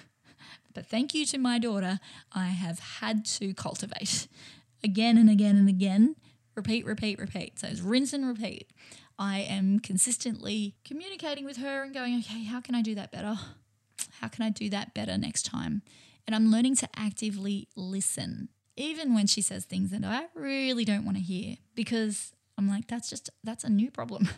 But 0.74 0.88
thank 0.88 1.14
you 1.14 1.26
to 1.28 1.38
my 1.38 1.58
daughter, 1.58 2.02
I 2.34 2.48
have 2.48 2.80
had 2.80 3.24
to 3.26 3.54
cultivate 3.54 4.28
again 4.84 5.18
and 5.18 5.30
again 5.30 5.56
and 5.56 5.70
again. 5.70 6.18
Repeat, 6.54 6.86
repeat, 6.86 7.18
repeat. 7.18 7.60
So 7.60 7.68
it's 7.68 7.80
rinse 7.80 8.12
and 8.12 8.28
repeat. 8.28 8.70
I 9.18 9.40
am 9.40 9.80
consistently 9.80 10.76
communicating 10.84 11.46
with 11.46 11.58
her 11.58 11.84
and 11.84 11.94
going, 11.94 12.18
okay, 12.20 12.44
how 12.44 12.60
can 12.60 12.76
I 12.76 12.82
do 12.82 12.94
that 12.96 13.12
better? 13.12 13.40
How 14.22 14.28
can 14.28 14.44
I 14.44 14.50
do 14.50 14.70
that 14.70 14.94
better 14.94 15.18
next 15.18 15.44
time? 15.44 15.82
And 16.26 16.36
I'm 16.36 16.52
learning 16.52 16.76
to 16.78 16.90
actively 16.96 17.68
listen, 17.76 18.50
even 18.76 19.14
when 19.14 19.28
she 19.28 19.42
says 19.42 19.66
things 19.66 19.92
that 19.92 20.04
I 20.04 20.26
really 20.34 20.86
don't 20.86 21.06
want 21.06 21.18
to 21.18 21.24
hear, 21.24 21.58
because 21.76 22.34
I'm 22.58 22.68
like, 22.68 22.88
that's 22.88 23.10
just, 23.10 23.30
that's 23.44 23.64
a 23.64 23.70
new 23.70 23.92
problem 23.92 24.30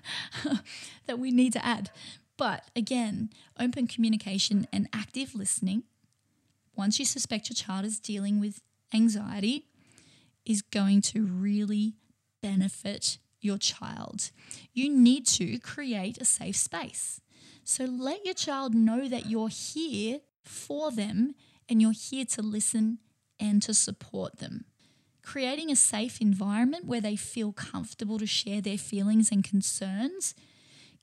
that 1.08 1.20
we 1.20 1.32
need 1.32 1.54
to 1.54 1.66
add. 1.66 1.92
But 2.38 2.66
again, 2.76 3.30
open 3.60 3.88
communication 3.88 4.68
and 4.72 4.88
active 4.94 5.34
listening, 5.34 5.84
once 6.76 7.00
you 7.00 7.06
suspect 7.06 7.50
your 7.50 7.56
child 7.56 7.86
is 7.86 8.00
dealing 8.00 8.40
with 8.40 8.62
anxiety, 8.94 9.66
is 10.46 10.62
going 10.62 11.02
to 11.02 11.26
really 11.26 11.96
benefit 12.42 13.18
your 13.42 13.58
child. 13.58 14.32
You 14.74 14.90
need 14.90 15.26
to 15.28 15.60
create 15.60 16.18
a 16.20 16.26
safe 16.26 16.56
space. 16.56 17.22
So 17.70 17.84
let 17.84 18.24
your 18.24 18.34
child 18.34 18.74
know 18.74 19.10
that 19.10 19.26
you're 19.26 19.50
here 19.50 20.22
for 20.46 20.90
them 20.90 21.36
and 21.68 21.82
you're 21.82 21.92
here 21.92 22.24
to 22.24 22.42
listen 22.42 23.00
and 23.42 23.62
to 23.64 23.74
support 23.74 24.38
them. 24.38 24.64
Creating 25.22 25.70
a 25.70 25.76
safe 25.76 26.22
environment 26.22 26.86
where 26.86 27.02
they 27.02 27.18
feel 27.18 27.52
comfortable 27.52 28.20
to 28.20 28.26
share 28.26 28.62
their 28.62 28.78
feelings 28.78 29.34
and 29.34 29.44
concerns 29.44 30.34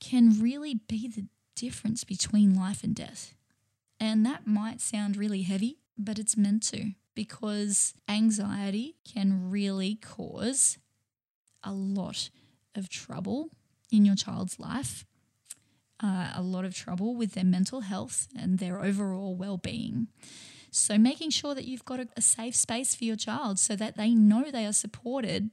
can 0.01 0.41
really 0.41 0.81
be 0.89 1.07
the 1.07 1.27
difference 1.55 2.03
between 2.03 2.55
life 2.55 2.83
and 2.83 2.95
death. 2.95 3.35
And 4.01 4.25
that 4.25 4.47
might 4.47 4.81
sound 4.81 5.19
really 5.19 5.43
heavy, 5.43 5.81
but 5.99 6.19
it's 6.19 6.35
meant 6.35 6.63
to 6.69 6.93
because 7.15 7.93
anxiety 8.09 8.97
can 9.05 9.51
really 9.51 9.97
cause 9.97 10.79
a 11.63 11.73
lot 11.73 12.31
of 12.75 12.89
trouble 12.89 13.51
in 13.93 14.07
your 14.07 14.17
child's 14.17 14.59
life, 14.59 15.05
uh, 16.05 16.33
a 16.35 16.43
lot 16.43 16.65
of 16.67 16.75
trouble 16.75 17.15
with 17.17 17.33
their 17.33 17.45
mental 17.45 17.81
health 17.81 18.29
and 18.39 18.59
their 18.59 18.85
overall 18.85 19.35
well 19.35 19.57
being. 19.57 20.09
So, 20.71 20.99
making 20.99 21.31
sure 21.31 21.55
that 21.55 21.65
you've 21.65 21.85
got 21.85 22.01
a, 22.01 22.09
a 22.17 22.21
safe 22.21 22.55
space 22.55 22.95
for 22.95 23.05
your 23.05 23.17
child 23.17 23.59
so 23.59 23.75
that 23.77 23.97
they 23.97 24.11
know 24.11 24.51
they 24.51 24.67
are 24.67 24.73
supported, 24.73 25.51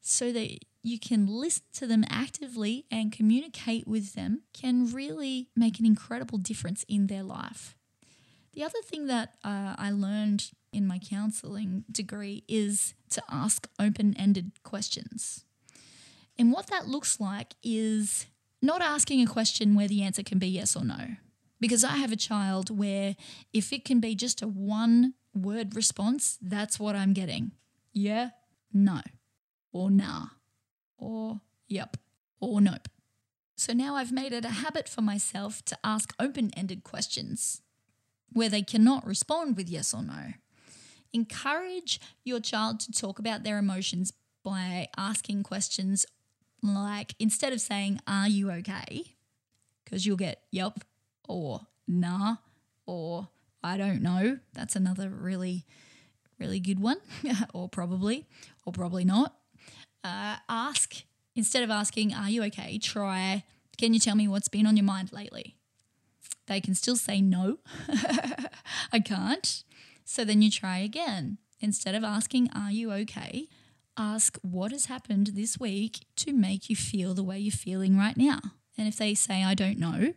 so 0.00 0.32
that 0.32 0.58
you 0.82 0.98
can 0.98 1.26
listen 1.26 1.64
to 1.74 1.86
them 1.86 2.04
actively 2.08 2.86
and 2.90 3.10
communicate 3.10 3.86
with 3.86 4.14
them 4.14 4.42
can 4.52 4.90
really 4.92 5.48
make 5.56 5.80
an 5.80 5.86
incredible 5.86 6.38
difference 6.38 6.84
in 6.88 7.08
their 7.08 7.22
life. 7.22 7.74
The 8.52 8.62
other 8.62 8.80
thing 8.84 9.06
that 9.08 9.34
uh, 9.42 9.74
I 9.76 9.90
learned 9.90 10.50
in 10.72 10.86
my 10.86 10.98
counseling 10.98 11.84
degree 11.90 12.44
is 12.48 12.94
to 13.10 13.22
ask 13.30 13.68
open 13.78 14.14
ended 14.18 14.52
questions. 14.62 15.44
And 16.38 16.52
what 16.52 16.68
that 16.68 16.86
looks 16.86 17.18
like 17.18 17.54
is 17.62 18.26
not 18.64 18.82
asking 18.82 19.22
a 19.22 19.30
question 19.30 19.74
where 19.74 19.88
the 19.88 20.02
answer 20.02 20.22
can 20.22 20.38
be 20.38 20.48
yes 20.48 20.74
or 20.74 20.84
no. 20.84 21.16
Because 21.60 21.84
I 21.84 21.96
have 21.96 22.12
a 22.12 22.16
child 22.16 22.76
where 22.76 23.16
if 23.52 23.72
it 23.72 23.84
can 23.84 24.00
be 24.00 24.14
just 24.14 24.42
a 24.42 24.48
one 24.48 25.14
word 25.34 25.76
response, 25.76 26.38
that's 26.42 26.80
what 26.80 26.96
I'm 26.96 27.12
getting. 27.12 27.52
Yeah, 27.92 28.30
no, 28.72 29.00
or 29.72 29.90
nah, 29.90 30.26
or 30.98 31.40
yep, 31.68 31.96
or 32.40 32.60
nope. 32.60 32.88
So 33.56 33.72
now 33.72 33.94
I've 33.94 34.12
made 34.12 34.32
it 34.32 34.44
a 34.44 34.50
habit 34.50 34.88
for 34.88 35.00
myself 35.00 35.64
to 35.66 35.78
ask 35.84 36.12
open 36.18 36.50
ended 36.56 36.82
questions 36.82 37.62
where 38.32 38.48
they 38.48 38.62
cannot 38.62 39.06
respond 39.06 39.56
with 39.56 39.70
yes 39.70 39.94
or 39.94 40.02
no. 40.02 40.32
Encourage 41.12 42.00
your 42.24 42.40
child 42.40 42.80
to 42.80 42.92
talk 42.92 43.20
about 43.20 43.44
their 43.44 43.58
emotions 43.58 44.12
by 44.42 44.88
asking 44.96 45.44
questions 45.44 46.04
like 46.64 47.14
instead 47.18 47.52
of 47.52 47.60
saying, 47.60 48.00
Are 48.06 48.28
you 48.28 48.50
okay? 48.50 49.14
Because 49.84 50.06
you'll 50.06 50.16
get 50.16 50.42
yep 50.50 50.80
or 51.28 51.60
nah 51.86 52.36
or 52.86 53.28
I 53.62 53.76
don't 53.76 54.02
know. 54.02 54.38
That's 54.52 54.76
another 54.76 55.08
really, 55.08 55.64
really 56.38 56.60
good 56.60 56.80
one, 56.80 56.98
or 57.54 57.68
probably, 57.68 58.26
or 58.66 58.72
probably 58.72 59.04
not. 59.04 59.34
Uh, 60.02 60.36
ask, 60.50 60.96
instead 61.34 61.62
of 61.62 61.70
asking, 61.70 62.12
Are 62.12 62.28
you 62.28 62.42
okay? 62.44 62.78
Try, 62.78 63.44
Can 63.78 63.94
you 63.94 64.00
tell 64.00 64.16
me 64.16 64.28
what's 64.28 64.48
been 64.48 64.66
on 64.66 64.76
your 64.76 64.84
mind 64.84 65.12
lately? 65.12 65.56
They 66.46 66.60
can 66.60 66.74
still 66.74 66.96
say 66.96 67.22
no, 67.22 67.58
I 68.92 69.00
can't. 69.00 69.64
So 70.04 70.24
then 70.24 70.42
you 70.42 70.50
try 70.50 70.78
again. 70.78 71.38
Instead 71.60 71.94
of 71.94 72.04
asking, 72.04 72.50
Are 72.54 72.70
you 72.70 72.92
okay? 72.92 73.48
Ask 73.96 74.38
what 74.42 74.72
has 74.72 74.86
happened 74.86 75.28
this 75.34 75.58
week 75.58 76.06
to 76.16 76.32
make 76.32 76.68
you 76.68 76.76
feel 76.76 77.14
the 77.14 77.22
way 77.22 77.38
you're 77.38 77.52
feeling 77.52 77.96
right 77.96 78.16
now. 78.16 78.40
And 78.76 78.88
if 78.88 78.96
they 78.96 79.14
say, 79.14 79.44
I 79.44 79.54
don't 79.54 79.78
know, 79.78 80.14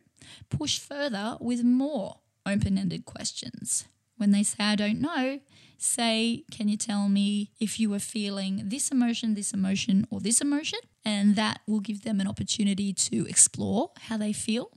push 0.49 0.79
further 0.79 1.37
with 1.39 1.63
more 1.63 2.19
open 2.45 2.77
ended 2.77 3.05
questions. 3.05 3.85
When 4.17 4.31
they 4.31 4.41
say, 4.41 4.63
I 4.63 4.75
don't 4.75 4.99
know, 4.99 5.39
say, 5.77 6.43
Can 6.51 6.67
you 6.69 6.77
tell 6.77 7.07
me 7.07 7.51
if 7.59 7.79
you 7.79 7.89
were 7.91 7.99
feeling 7.99 8.63
this 8.65 8.89
emotion, 8.89 9.35
this 9.35 9.53
emotion, 9.53 10.07
or 10.09 10.19
this 10.19 10.41
emotion? 10.41 10.79
And 11.05 11.35
that 11.35 11.61
will 11.67 11.79
give 11.79 12.03
them 12.03 12.19
an 12.19 12.27
opportunity 12.27 12.93
to 12.93 13.27
explore 13.27 13.91
how 14.01 14.17
they 14.17 14.33
feel. 14.33 14.71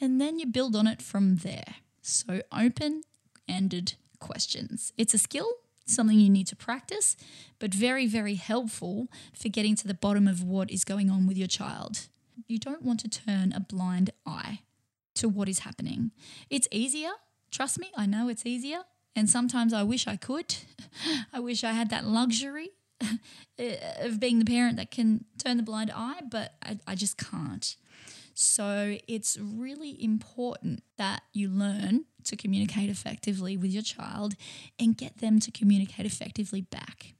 And 0.00 0.20
then 0.20 0.38
you 0.38 0.46
build 0.46 0.76
on 0.76 0.86
it 0.86 1.00
from 1.00 1.36
there. 1.36 1.76
So, 2.02 2.42
open 2.52 3.02
ended 3.48 3.94
questions. 4.18 4.92
It's 4.98 5.14
a 5.14 5.18
skill, 5.18 5.50
something 5.86 6.18
you 6.18 6.30
need 6.30 6.46
to 6.48 6.56
practice, 6.56 7.16
but 7.58 7.74
very, 7.74 8.06
very 8.06 8.34
helpful 8.34 9.08
for 9.34 9.48
getting 9.48 9.76
to 9.76 9.86
the 9.86 9.94
bottom 9.94 10.26
of 10.28 10.42
what 10.42 10.70
is 10.70 10.84
going 10.84 11.10
on 11.10 11.26
with 11.26 11.36
your 11.36 11.48
child. 11.48 12.08
You 12.46 12.58
don't 12.58 12.82
want 12.82 13.00
to 13.00 13.08
turn 13.08 13.52
a 13.52 13.60
blind 13.60 14.10
eye 14.26 14.60
to 15.14 15.28
what 15.28 15.48
is 15.48 15.60
happening. 15.60 16.10
It's 16.50 16.68
easier, 16.70 17.10
trust 17.50 17.78
me, 17.78 17.90
I 17.96 18.06
know 18.06 18.28
it's 18.28 18.46
easier. 18.46 18.82
And 19.14 19.28
sometimes 19.28 19.74
I 19.74 19.82
wish 19.82 20.06
I 20.06 20.16
could. 20.16 20.56
I 21.32 21.40
wish 21.40 21.64
I 21.64 21.72
had 21.72 21.90
that 21.90 22.06
luxury 22.06 22.70
of 24.00 24.18
being 24.18 24.38
the 24.38 24.44
parent 24.44 24.76
that 24.78 24.90
can 24.90 25.24
turn 25.38 25.56
the 25.58 25.62
blind 25.62 25.92
eye, 25.94 26.20
but 26.30 26.54
I, 26.62 26.78
I 26.86 26.94
just 26.94 27.18
can't. 27.18 27.76
So 28.34 28.96
it's 29.08 29.38
really 29.38 30.02
important 30.02 30.82
that 30.96 31.22
you 31.32 31.48
learn 31.48 32.06
to 32.24 32.36
communicate 32.36 32.88
effectively 32.88 33.56
with 33.56 33.70
your 33.70 33.82
child 33.82 34.34
and 34.78 34.96
get 34.96 35.18
them 35.18 35.40
to 35.40 35.50
communicate 35.50 36.06
effectively 36.06 36.62
back. 36.62 37.14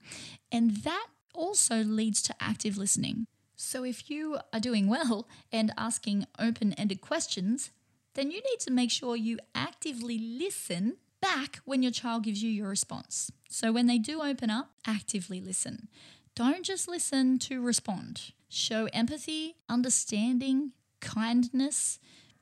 And 0.50 0.76
that 0.78 1.06
also 1.34 1.82
leads 1.82 2.22
to 2.22 2.34
active 2.40 2.76
listening. 2.76 3.26
So 3.56 3.84
if 3.84 4.10
you 4.10 4.38
are 4.52 4.60
doing 4.60 4.88
well 4.88 5.28
and 5.50 5.72
asking 5.76 6.26
open 6.38 6.72
ended 6.74 7.00
questions, 7.00 7.70
then 8.14 8.30
you 8.30 8.38
need 8.38 8.60
to 8.60 8.70
make 8.70 8.90
sure 8.90 9.16
you 9.16 9.38
actively 9.54 10.18
listen 10.18 10.96
back 11.20 11.60
when 11.64 11.82
your 11.82 11.92
child 11.92 12.24
gives 12.24 12.42
you 12.42 12.50
your 12.50 12.68
response. 12.68 13.30
So 13.48 13.72
when 13.72 13.86
they 13.86 13.98
do 13.98 14.20
open 14.20 14.50
up, 14.50 14.70
actively 14.86 15.40
listen. 15.40 15.88
Don't 16.34 16.64
just 16.64 16.88
listen 16.88 17.38
to 17.40 17.62
respond. 17.62 18.32
Show 18.48 18.88
empathy, 18.92 19.56
understanding, 19.68 20.72
kindness 21.02 21.98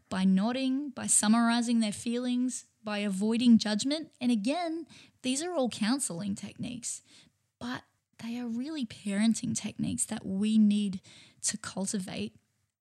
by 0.08 0.22
nodding, 0.22 0.90
by 0.90 1.08
summarizing 1.08 1.80
their 1.80 1.92
feelings, 1.92 2.66
by 2.84 2.98
avoiding 2.98 3.58
judgment. 3.58 4.10
And 4.20 4.30
again, 4.30 4.86
these 5.22 5.42
are 5.42 5.54
all 5.54 5.68
counseling 5.68 6.36
techniques, 6.36 7.02
but 7.58 7.82
they 8.22 8.38
are 8.38 8.46
really 8.46 8.86
parenting 8.86 9.58
techniques 9.58 10.04
that 10.06 10.24
we 10.24 10.58
need 10.58 11.00
to 11.42 11.58
cultivate 11.58 12.36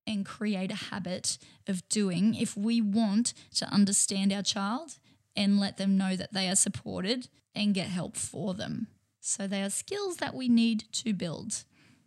and 0.05 0.25
create 0.25 0.71
a 0.71 0.75
habit 0.75 1.37
of 1.67 1.87
doing 1.89 2.35
if 2.35 2.57
we 2.57 2.81
want 2.81 3.33
to 3.55 3.65
understand 3.67 4.33
our 4.33 4.41
child 4.41 4.97
and 5.35 5.59
let 5.59 5.77
them 5.77 5.97
know 5.97 6.15
that 6.15 6.33
they 6.33 6.49
are 6.49 6.55
supported 6.55 7.29
and 7.55 7.73
get 7.73 7.87
help 7.87 8.17
for 8.17 8.53
them. 8.53 8.87
So 9.21 9.47
they 9.47 9.61
are 9.61 9.69
skills 9.69 10.17
that 10.17 10.33
we 10.33 10.49
need 10.49 10.85
to 10.93 11.13
build. 11.13 11.63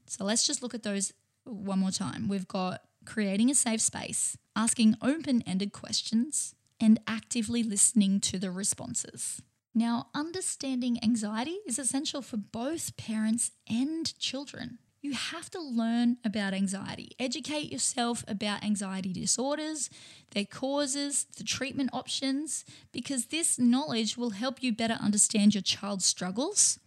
So 0.06 0.24
let's 0.24 0.46
just 0.46 0.62
look 0.62 0.74
at 0.74 0.82
those 0.82 1.12
one 1.44 1.78
more 1.78 1.90
time. 1.90 2.28
We've 2.28 2.48
got 2.48 2.82
creating 3.04 3.50
a 3.50 3.54
safe 3.54 3.80
space, 3.80 4.36
asking 4.54 4.96
open 5.02 5.42
ended 5.46 5.72
questions, 5.72 6.54
and 6.80 7.00
actively 7.06 7.62
listening 7.62 8.20
to 8.20 8.38
the 8.38 8.50
responses. 8.50 9.40
Now, 9.74 10.08
understanding 10.14 10.98
anxiety 11.02 11.58
is 11.66 11.78
essential 11.78 12.20
for 12.20 12.36
both 12.36 12.96
parents 12.96 13.52
and 13.68 14.18
children. 14.18 14.78
You 15.00 15.12
have 15.12 15.50
to 15.50 15.60
learn 15.60 16.18
about 16.24 16.54
anxiety, 16.54 17.12
educate 17.18 17.72
yourself 17.72 18.22
about 18.28 18.62
anxiety 18.62 19.12
disorders, 19.12 19.90
their 20.30 20.44
causes, 20.44 21.26
the 21.36 21.42
treatment 21.42 21.90
options, 21.92 22.64
because 22.92 23.26
this 23.26 23.58
knowledge 23.58 24.16
will 24.16 24.30
help 24.30 24.62
you 24.62 24.72
better 24.72 24.94
understand 24.94 25.54
your 25.54 25.62
child's 25.62 26.04
struggles 26.04 26.78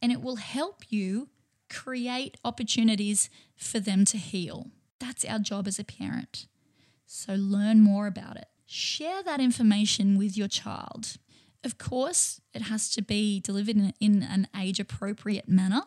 and 0.00 0.10
it 0.10 0.22
will 0.22 0.36
help 0.36 0.84
you 0.88 1.28
create 1.68 2.36
opportunities 2.44 3.28
for 3.56 3.78
them 3.78 4.04
to 4.06 4.16
heal. 4.16 4.70
That's 5.00 5.24
our 5.24 5.38
job 5.38 5.66
as 5.66 5.78
a 5.78 5.84
parent. 5.84 6.46
So 7.06 7.34
learn 7.34 7.80
more 7.80 8.06
about 8.06 8.36
it. 8.36 8.46
Share 8.66 9.22
that 9.24 9.40
information 9.40 10.16
with 10.16 10.36
your 10.36 10.46
child. 10.46 11.16
Of 11.64 11.76
course, 11.76 12.40
it 12.54 12.62
has 12.62 12.88
to 12.90 13.02
be 13.02 13.40
delivered 13.40 13.76
in, 13.76 13.92
in 13.98 14.22
an 14.22 14.46
age 14.56 14.78
appropriate 14.78 15.48
manner. 15.48 15.82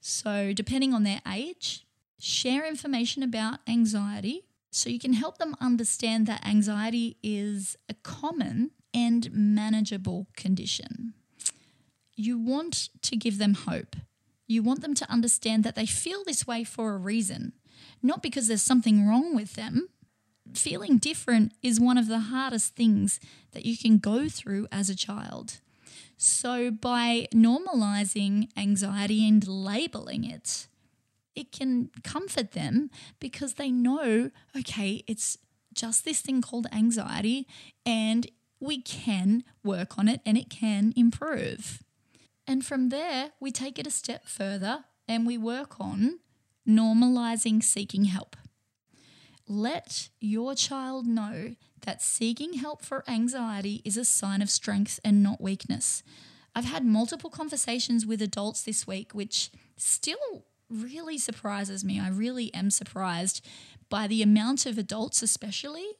So, 0.00 0.52
depending 0.52 0.94
on 0.94 1.02
their 1.02 1.20
age, 1.30 1.86
share 2.18 2.66
information 2.66 3.22
about 3.22 3.58
anxiety 3.68 4.44
so 4.70 4.90
you 4.90 4.98
can 4.98 5.12
help 5.12 5.38
them 5.38 5.54
understand 5.60 6.26
that 6.26 6.46
anxiety 6.46 7.16
is 7.22 7.76
a 7.88 7.94
common 7.94 8.70
and 8.94 9.30
manageable 9.32 10.26
condition. 10.36 11.14
You 12.14 12.38
want 12.38 12.88
to 13.02 13.16
give 13.16 13.38
them 13.38 13.54
hope. 13.54 13.96
You 14.46 14.62
want 14.62 14.80
them 14.80 14.94
to 14.94 15.10
understand 15.10 15.62
that 15.64 15.74
they 15.74 15.86
feel 15.86 16.24
this 16.24 16.46
way 16.46 16.64
for 16.64 16.94
a 16.94 16.98
reason, 16.98 17.52
not 18.02 18.22
because 18.22 18.48
there's 18.48 18.62
something 18.62 19.06
wrong 19.06 19.34
with 19.34 19.54
them. 19.54 19.88
Feeling 20.54 20.98
different 20.98 21.52
is 21.62 21.78
one 21.78 21.98
of 21.98 22.08
the 22.08 22.20
hardest 22.20 22.74
things 22.74 23.20
that 23.52 23.66
you 23.66 23.76
can 23.76 23.98
go 23.98 24.28
through 24.28 24.66
as 24.72 24.88
a 24.88 24.96
child. 24.96 25.60
So, 26.16 26.70
by 26.70 27.28
normalizing 27.32 28.48
anxiety 28.56 29.26
and 29.28 29.46
labeling 29.46 30.24
it, 30.24 30.66
it 31.36 31.52
can 31.52 31.90
comfort 32.02 32.52
them 32.52 32.90
because 33.20 33.54
they 33.54 33.70
know, 33.70 34.30
okay, 34.56 35.04
it's 35.06 35.38
just 35.72 36.04
this 36.04 36.20
thing 36.20 36.42
called 36.42 36.66
anxiety 36.72 37.46
and 37.86 38.26
we 38.60 38.82
can 38.82 39.44
work 39.62 39.96
on 39.96 40.08
it 40.08 40.20
and 40.26 40.36
it 40.36 40.50
can 40.50 40.92
improve. 40.96 41.84
And 42.46 42.64
from 42.64 42.88
there, 42.88 43.30
we 43.38 43.52
take 43.52 43.78
it 43.78 43.86
a 43.86 43.90
step 43.90 44.26
further 44.26 44.84
and 45.06 45.26
we 45.26 45.38
work 45.38 45.80
on 45.80 46.18
normalizing 46.68 47.62
seeking 47.62 48.04
help. 48.04 48.36
Let 49.46 50.10
your 50.20 50.54
child 50.54 51.06
know 51.06 51.54
that 51.82 52.02
seeking 52.02 52.54
help 52.54 52.82
for 52.82 53.08
anxiety 53.08 53.80
is 53.84 53.96
a 53.96 54.04
sign 54.04 54.42
of 54.42 54.50
strength 54.50 55.00
and 55.04 55.22
not 55.22 55.40
weakness. 55.40 56.02
I've 56.54 56.66
had 56.66 56.84
multiple 56.84 57.30
conversations 57.30 58.04
with 58.04 58.20
adults 58.20 58.62
this 58.62 58.86
week, 58.86 59.12
which 59.12 59.50
still 59.76 60.44
really 60.68 61.16
surprises 61.16 61.84
me. 61.84 61.98
I 61.98 62.08
really 62.08 62.52
am 62.52 62.70
surprised 62.70 63.44
by 63.88 64.06
the 64.06 64.22
amount 64.22 64.66
of 64.66 64.76
adults, 64.76 65.22
especially, 65.22 65.92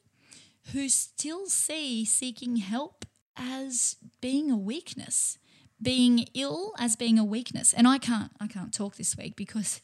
who 0.73 0.91
still 0.91 1.47
see 1.47 2.05
seeking 2.05 2.57
help 2.57 3.07
as 3.37 3.97
being 4.21 4.51
a 4.51 4.57
weakness 4.57 5.39
being 5.81 6.27
ill 6.35 6.73
as 6.79 6.97
being 6.97 7.19
a 7.19 7.25
weakness. 7.25 7.73
And 7.73 7.87
I 7.87 7.99
can't 7.99 8.33
I 8.41 8.47
can't 8.47 8.73
talk 8.73 8.97
this 8.97 9.17
week 9.17 9.37
because 9.37 9.81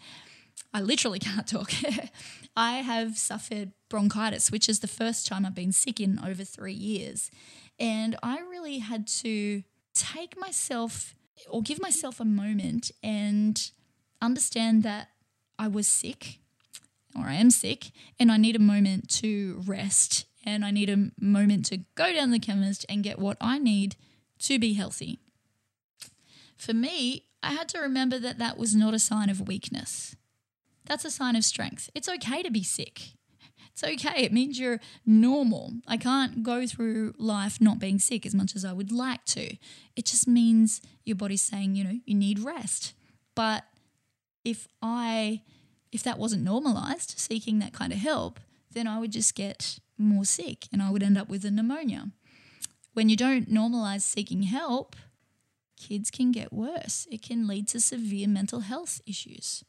I 0.72 0.80
literally 0.80 1.18
can't 1.20 1.46
talk. 1.46 1.72
I 2.56 2.78
have 2.78 3.16
suffered 3.16 3.72
bronchitis, 3.88 4.50
which 4.50 4.68
is 4.68 4.80
the 4.80 4.88
first 4.88 5.26
time 5.26 5.44
I've 5.44 5.54
been 5.54 5.72
sick 5.72 6.00
in 6.00 6.20
over 6.24 6.44
3 6.44 6.72
years. 6.72 7.30
And 7.78 8.16
I 8.22 8.38
really 8.38 8.78
had 8.78 9.06
to 9.08 9.62
take 9.94 10.38
myself 10.38 11.14
or 11.48 11.62
give 11.62 11.80
myself 11.80 12.20
a 12.20 12.24
moment 12.24 12.90
and 13.02 13.70
understand 14.22 14.82
that 14.84 15.08
I 15.58 15.68
was 15.68 15.86
sick 15.88 16.38
or 17.16 17.26
I 17.26 17.34
am 17.34 17.50
sick 17.50 17.90
and 18.18 18.30
I 18.30 18.36
need 18.36 18.56
a 18.56 18.60
moment 18.60 19.08
to 19.20 19.62
rest 19.66 20.26
and 20.44 20.64
I 20.64 20.70
need 20.70 20.90
a 20.90 21.10
moment 21.18 21.66
to 21.66 21.78
go 21.94 22.12
down 22.12 22.30
the 22.30 22.38
chemist 22.38 22.84
and 22.88 23.02
get 23.02 23.18
what 23.18 23.36
I 23.40 23.58
need 23.58 23.96
to 24.40 24.58
be 24.58 24.74
healthy. 24.74 25.20
For 26.56 26.72
me, 26.72 27.26
I 27.42 27.52
had 27.52 27.68
to 27.70 27.78
remember 27.78 28.18
that 28.18 28.38
that 28.38 28.58
was 28.58 28.74
not 28.74 28.94
a 28.94 28.98
sign 28.98 29.30
of 29.30 29.46
weakness. 29.46 30.16
That's 30.86 31.04
a 31.04 31.10
sign 31.10 31.36
of 31.36 31.44
strength. 31.44 31.90
It's 31.94 32.08
okay 32.08 32.42
to 32.42 32.50
be 32.50 32.62
sick. 32.62 33.14
It's 33.72 33.82
okay. 33.82 34.22
It 34.22 34.32
means 34.32 34.58
you're 34.58 34.80
normal. 35.04 35.72
I 35.86 35.96
can't 35.96 36.44
go 36.44 36.66
through 36.66 37.14
life 37.18 37.60
not 37.60 37.80
being 37.80 37.98
sick 37.98 38.24
as 38.24 38.34
much 38.34 38.54
as 38.54 38.64
I 38.64 38.72
would 38.72 38.92
like 38.92 39.24
to. 39.26 39.56
It 39.96 40.04
just 40.04 40.28
means 40.28 40.80
your 41.04 41.16
body's 41.16 41.42
saying, 41.42 41.74
you 41.74 41.82
know, 41.82 41.98
you 42.04 42.14
need 42.14 42.38
rest. 42.38 42.94
But 43.34 43.64
if 44.44 44.68
I 44.80 45.42
if 45.90 46.02
that 46.02 46.18
wasn't 46.18 46.42
normalized, 46.42 47.18
seeking 47.18 47.60
that 47.60 47.72
kind 47.72 47.92
of 47.92 47.98
help, 47.98 48.40
then 48.72 48.86
I 48.86 48.98
would 48.98 49.12
just 49.12 49.34
get 49.34 49.78
more 49.96 50.24
sick 50.24 50.66
and 50.72 50.82
I 50.82 50.90
would 50.90 51.02
end 51.02 51.16
up 51.16 51.28
with 51.28 51.44
a 51.44 51.50
pneumonia. 51.50 52.10
When 52.94 53.08
you 53.08 53.16
don't 53.16 53.52
normalize 53.52 54.02
seeking 54.02 54.42
help, 54.42 54.96
kids 55.76 56.10
can 56.10 56.32
get 56.32 56.52
worse. 56.52 57.06
It 57.10 57.22
can 57.22 57.46
lead 57.46 57.68
to 57.68 57.80
severe 57.80 58.28
mental 58.28 58.60
health 58.60 59.00
issues. 59.06 59.64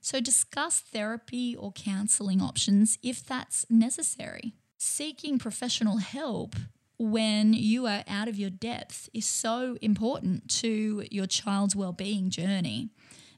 So, 0.00 0.20
discuss 0.20 0.80
therapy 0.80 1.54
or 1.54 1.72
counseling 1.72 2.40
options 2.40 2.98
if 3.02 3.24
that's 3.24 3.66
necessary. 3.68 4.54
Seeking 4.78 5.38
professional 5.38 5.98
help 5.98 6.56
when 6.98 7.52
you 7.52 7.86
are 7.86 8.04
out 8.08 8.28
of 8.28 8.38
your 8.38 8.50
depth 8.50 9.08
is 9.14 9.26
so 9.26 9.76
important 9.80 10.48
to 10.50 11.04
your 11.10 11.26
child's 11.26 11.74
well-being 11.74 12.30
journey 12.30 12.90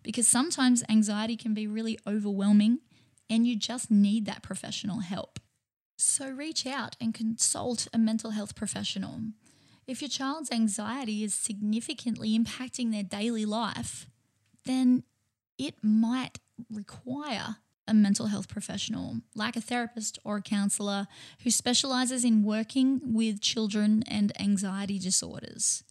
because 0.03 0.27
sometimes 0.27 0.83
anxiety 0.89 1.37
can 1.37 1.55
be 1.55 1.67
really 1.67 1.99
overwhelming 2.07 2.79
and 3.31 3.47
you 3.47 3.57
just 3.57 3.91
need 3.91 4.27
that 4.27 4.43
professional 4.43 5.01
help. 5.01 5.39
So 5.97 6.29
reach 6.29 6.67
out 6.67 6.97
and 7.01 7.15
consult 7.15 7.87
a 7.93 7.99
mental 7.99 8.33
health 8.33 8.55
professional. 8.55 9.21
If 9.87 10.03
your 10.03 10.09
child's 10.09 10.51
anxiety 10.51 11.23
is 11.23 11.35
significantly 11.35 12.37
impacting 12.39 12.91
their 12.91 13.03
daily 13.03 13.45
life, 13.45 14.07
then 14.65 15.05
it 15.57 15.77
might 15.83 16.39
require 16.71 17.57
a 17.89 17.95
mental 17.95 18.27
health 18.27 18.49
professional, 18.49 19.21
like 19.35 19.57
a 19.57 19.61
therapist 19.61 20.19
or 20.25 20.37
a 20.37 20.43
counselor 20.43 21.07
who 21.43 21.51
specializes 21.51 22.25
in 22.25 22.45
working 22.45 23.01
with 23.05 23.41
children 23.41 24.05
and 24.07 24.33
anxiety 24.41 24.99
disorders. 24.99 25.83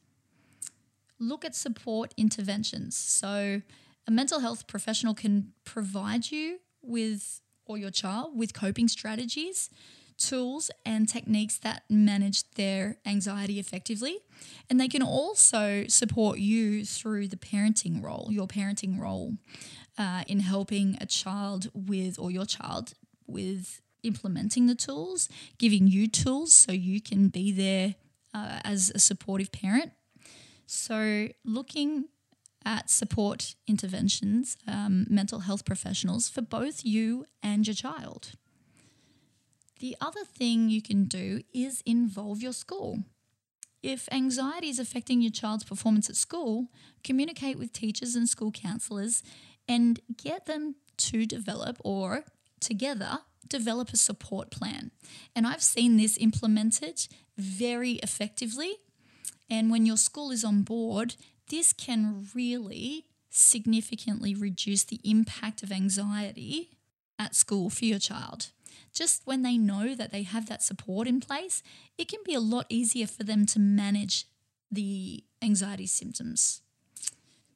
Look 1.19 1.43
at 1.43 1.55
support 1.55 2.13
interventions. 2.17 2.97
So, 2.97 3.61
a 4.07 4.11
mental 4.11 4.39
health 4.39 4.65
professional 4.65 5.13
can 5.13 5.53
provide 5.63 6.31
you 6.31 6.59
with 6.81 7.41
or 7.65 7.77
your 7.77 7.91
child 7.91 8.35
with 8.35 8.53
coping 8.53 8.87
strategies 8.87 9.69
tools 10.21 10.69
and 10.85 11.09
techniques 11.09 11.57
that 11.59 11.83
manage 11.89 12.49
their 12.51 12.97
anxiety 13.05 13.59
effectively. 13.59 14.19
And 14.69 14.79
they 14.79 14.87
can 14.87 15.01
also 15.01 15.85
support 15.87 16.39
you 16.39 16.85
through 16.85 17.27
the 17.27 17.37
parenting 17.37 18.03
role, 18.03 18.27
your 18.29 18.47
parenting 18.47 18.99
role, 18.99 19.33
uh, 20.01 20.23
in 20.27 20.39
helping 20.39 20.97
a 20.99 21.05
child 21.05 21.69
with, 21.75 22.17
or 22.17 22.31
your 22.31 22.45
child 22.45 22.93
with 23.27 23.81
implementing 24.01 24.65
the 24.65 24.73
tools, 24.73 25.29
giving 25.59 25.87
you 25.87 26.07
tools 26.07 26.53
so 26.53 26.71
you 26.71 26.99
can 26.99 27.27
be 27.27 27.51
there 27.51 27.93
uh, 28.33 28.59
as 28.63 28.91
a 28.95 28.99
supportive 28.99 29.51
parent. 29.51 29.91
So, 30.65 31.27
looking 31.45 32.05
at 32.65 32.89
support 32.89 33.55
interventions, 33.67 34.57
um, 34.67 35.05
mental 35.07 35.41
health 35.41 35.65
professionals 35.65 36.29
for 36.29 36.41
both 36.41 36.83
you 36.83 37.25
and 37.43 37.67
your 37.67 37.75
child. 37.75 38.31
The 39.79 39.95
other 40.01 40.23
thing 40.25 40.69
you 40.69 40.81
can 40.81 41.05
do 41.05 41.41
is 41.53 41.83
involve 41.85 42.41
your 42.41 42.53
school. 42.53 43.03
If 43.83 44.07
anxiety 44.11 44.69
is 44.69 44.77
affecting 44.79 45.21
your 45.21 45.31
child's 45.31 45.63
performance 45.63 46.07
at 46.09 46.15
school, 46.15 46.67
communicate 47.03 47.57
with 47.57 47.73
teachers 47.73 48.15
and 48.15 48.29
school 48.29 48.51
counselors 48.51 49.23
and 49.71 50.01
get 50.21 50.47
them 50.47 50.75
to 50.97 51.25
develop 51.25 51.77
or 51.83 52.25
together 52.59 53.19
develop 53.47 53.89
a 53.91 53.97
support 53.97 54.51
plan. 54.51 54.91
And 55.35 55.47
I've 55.47 55.63
seen 55.63 55.97
this 55.97 56.17
implemented 56.17 57.07
very 57.37 57.93
effectively. 58.03 58.75
And 59.49 59.69
when 59.71 59.85
your 59.85 59.97
school 59.97 60.31
is 60.31 60.43
on 60.43 60.63
board, 60.63 61.15
this 61.49 61.73
can 61.73 62.27
really 62.33 63.05
significantly 63.29 64.35
reduce 64.35 64.83
the 64.83 64.99
impact 65.03 65.63
of 65.63 65.71
anxiety 65.71 66.71
at 67.17 67.35
school 67.35 67.69
for 67.69 67.85
your 67.85 67.99
child. 67.99 68.51
Just 68.93 69.21
when 69.25 69.41
they 69.41 69.57
know 69.57 69.95
that 69.95 70.11
they 70.11 70.23
have 70.23 70.47
that 70.47 70.63
support 70.63 71.07
in 71.07 71.19
place, 71.21 71.63
it 71.97 72.09
can 72.09 72.19
be 72.25 72.33
a 72.33 72.39
lot 72.39 72.65
easier 72.69 73.07
for 73.07 73.23
them 73.23 73.45
to 73.47 73.59
manage 73.59 74.25
the 74.69 75.23
anxiety 75.41 75.87
symptoms. 75.87 76.61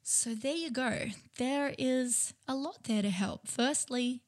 So, 0.08 0.36
there 0.36 0.54
you 0.54 0.70
go. 0.70 1.06
There 1.36 1.74
is 1.76 2.32
a 2.46 2.54
lot 2.54 2.84
there 2.84 3.02
to 3.02 3.10
help. 3.10 3.48
Firstly, 3.48 4.22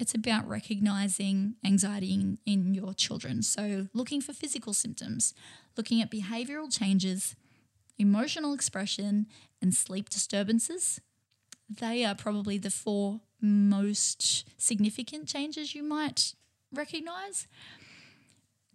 it's 0.00 0.16
about 0.16 0.48
recognizing 0.48 1.54
anxiety 1.64 2.12
in, 2.12 2.38
in 2.44 2.74
your 2.74 2.92
children. 2.92 3.42
So, 3.42 3.86
looking 3.94 4.20
for 4.20 4.32
physical 4.32 4.74
symptoms, 4.74 5.32
looking 5.76 6.02
at 6.02 6.10
behavioral 6.10 6.76
changes, 6.76 7.36
emotional 8.00 8.52
expression, 8.52 9.26
and 9.60 9.72
sleep 9.72 10.08
disturbances. 10.08 11.00
They 11.70 12.04
are 12.04 12.16
probably 12.16 12.58
the 12.58 12.72
four 12.72 13.20
most 13.40 14.44
significant 14.60 15.28
changes 15.28 15.72
you 15.72 15.84
might 15.84 16.34
recognize. 16.74 17.46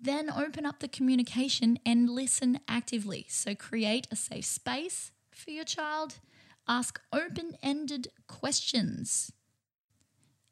Then 0.01 0.31
open 0.31 0.65
up 0.65 0.79
the 0.79 0.87
communication 0.87 1.77
and 1.85 2.09
listen 2.09 2.61
actively. 2.69 3.25
So, 3.27 3.53
create 3.53 4.07
a 4.09 4.15
safe 4.15 4.45
space 4.45 5.11
for 5.29 5.51
your 5.51 5.65
child. 5.65 6.19
Ask 6.67 6.99
open 7.13 7.57
ended 7.63 8.09
questions 8.27 9.31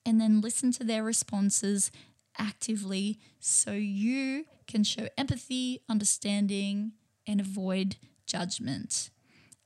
and 0.05 0.21
then 0.21 0.39
listen 0.39 0.71
to 0.73 0.83
their 0.83 1.03
responses 1.03 1.91
actively 2.37 3.19
so 3.39 3.71
you 3.71 4.45
can 4.67 4.83
show 4.83 5.07
empathy, 5.17 5.81
understanding, 5.89 6.93
and 7.27 7.39
avoid 7.39 7.97
judgment. 8.25 9.09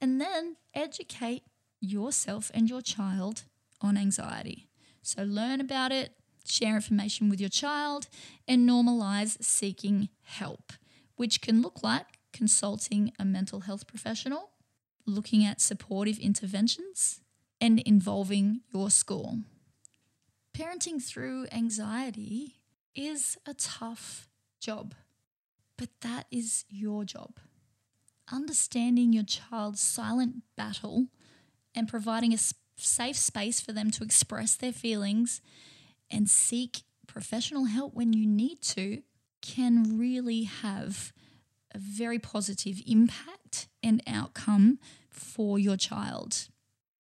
And 0.02 0.20
then 0.20 0.56
educate 0.74 1.44
yourself 1.82 2.52
and 2.54 2.70
your 2.70 2.82
child 2.82 3.44
on 3.82 3.98
anxiety. 3.98 4.70
So 5.02 5.24
learn 5.24 5.62
about 5.62 5.92
it, 5.92 6.14
share 6.46 6.76
information 6.76 7.30
with 7.30 7.40
your 7.40 7.50
child, 7.50 8.08
and 8.48 8.68
normalize 8.68 9.44
seeking 9.44 10.10
help, 10.24 10.74
which 11.16 11.42
can 11.42 11.62
look 11.62 11.84
like 11.84 12.20
consulting 12.34 13.12
a 13.20 13.26
mental 13.26 13.62
health 13.62 13.88
professional, 13.88 14.52
looking 15.10 15.44
at 15.44 15.62
supportive 15.62 16.18
interventions, 16.20 17.22
and 17.62 17.80
involving 17.80 18.62
your 18.74 18.90
school. 18.90 19.40
Parenting 20.54 21.02
through 21.02 21.48
anxiety 21.52 22.56
is 22.96 23.38
a 23.46 23.54
tough 23.54 24.30
job, 24.60 24.96
but 25.78 25.90
that 26.02 26.26
is 26.32 26.66
your 26.70 27.04
job. 27.04 27.40
Understanding 28.32 29.14
your 29.14 29.24
child's 29.24 29.82
silent 29.82 30.44
battle 30.56 31.08
and 31.74 31.88
providing 31.88 32.34
a 32.34 32.38
safe 32.76 33.18
space 33.18 33.60
for 33.60 33.72
them 33.72 33.92
to 33.92 34.04
express 34.04 34.56
their 34.56 34.72
feelings 34.72 35.42
and 36.10 36.30
seek 36.30 36.84
professional 37.08 37.66
help 37.66 37.94
when 37.94 38.14
you 38.14 38.26
need 38.26 38.62
to 38.62 39.02
can 39.42 39.98
really 39.98 40.44
have 40.44 41.14
a 41.74 41.78
very 41.78 42.20
positive 42.20 42.82
impact 42.86 43.68
and 43.84 44.02
outcome 44.08 44.80
for 45.10 45.60
your 45.60 45.78
child. 45.78 46.48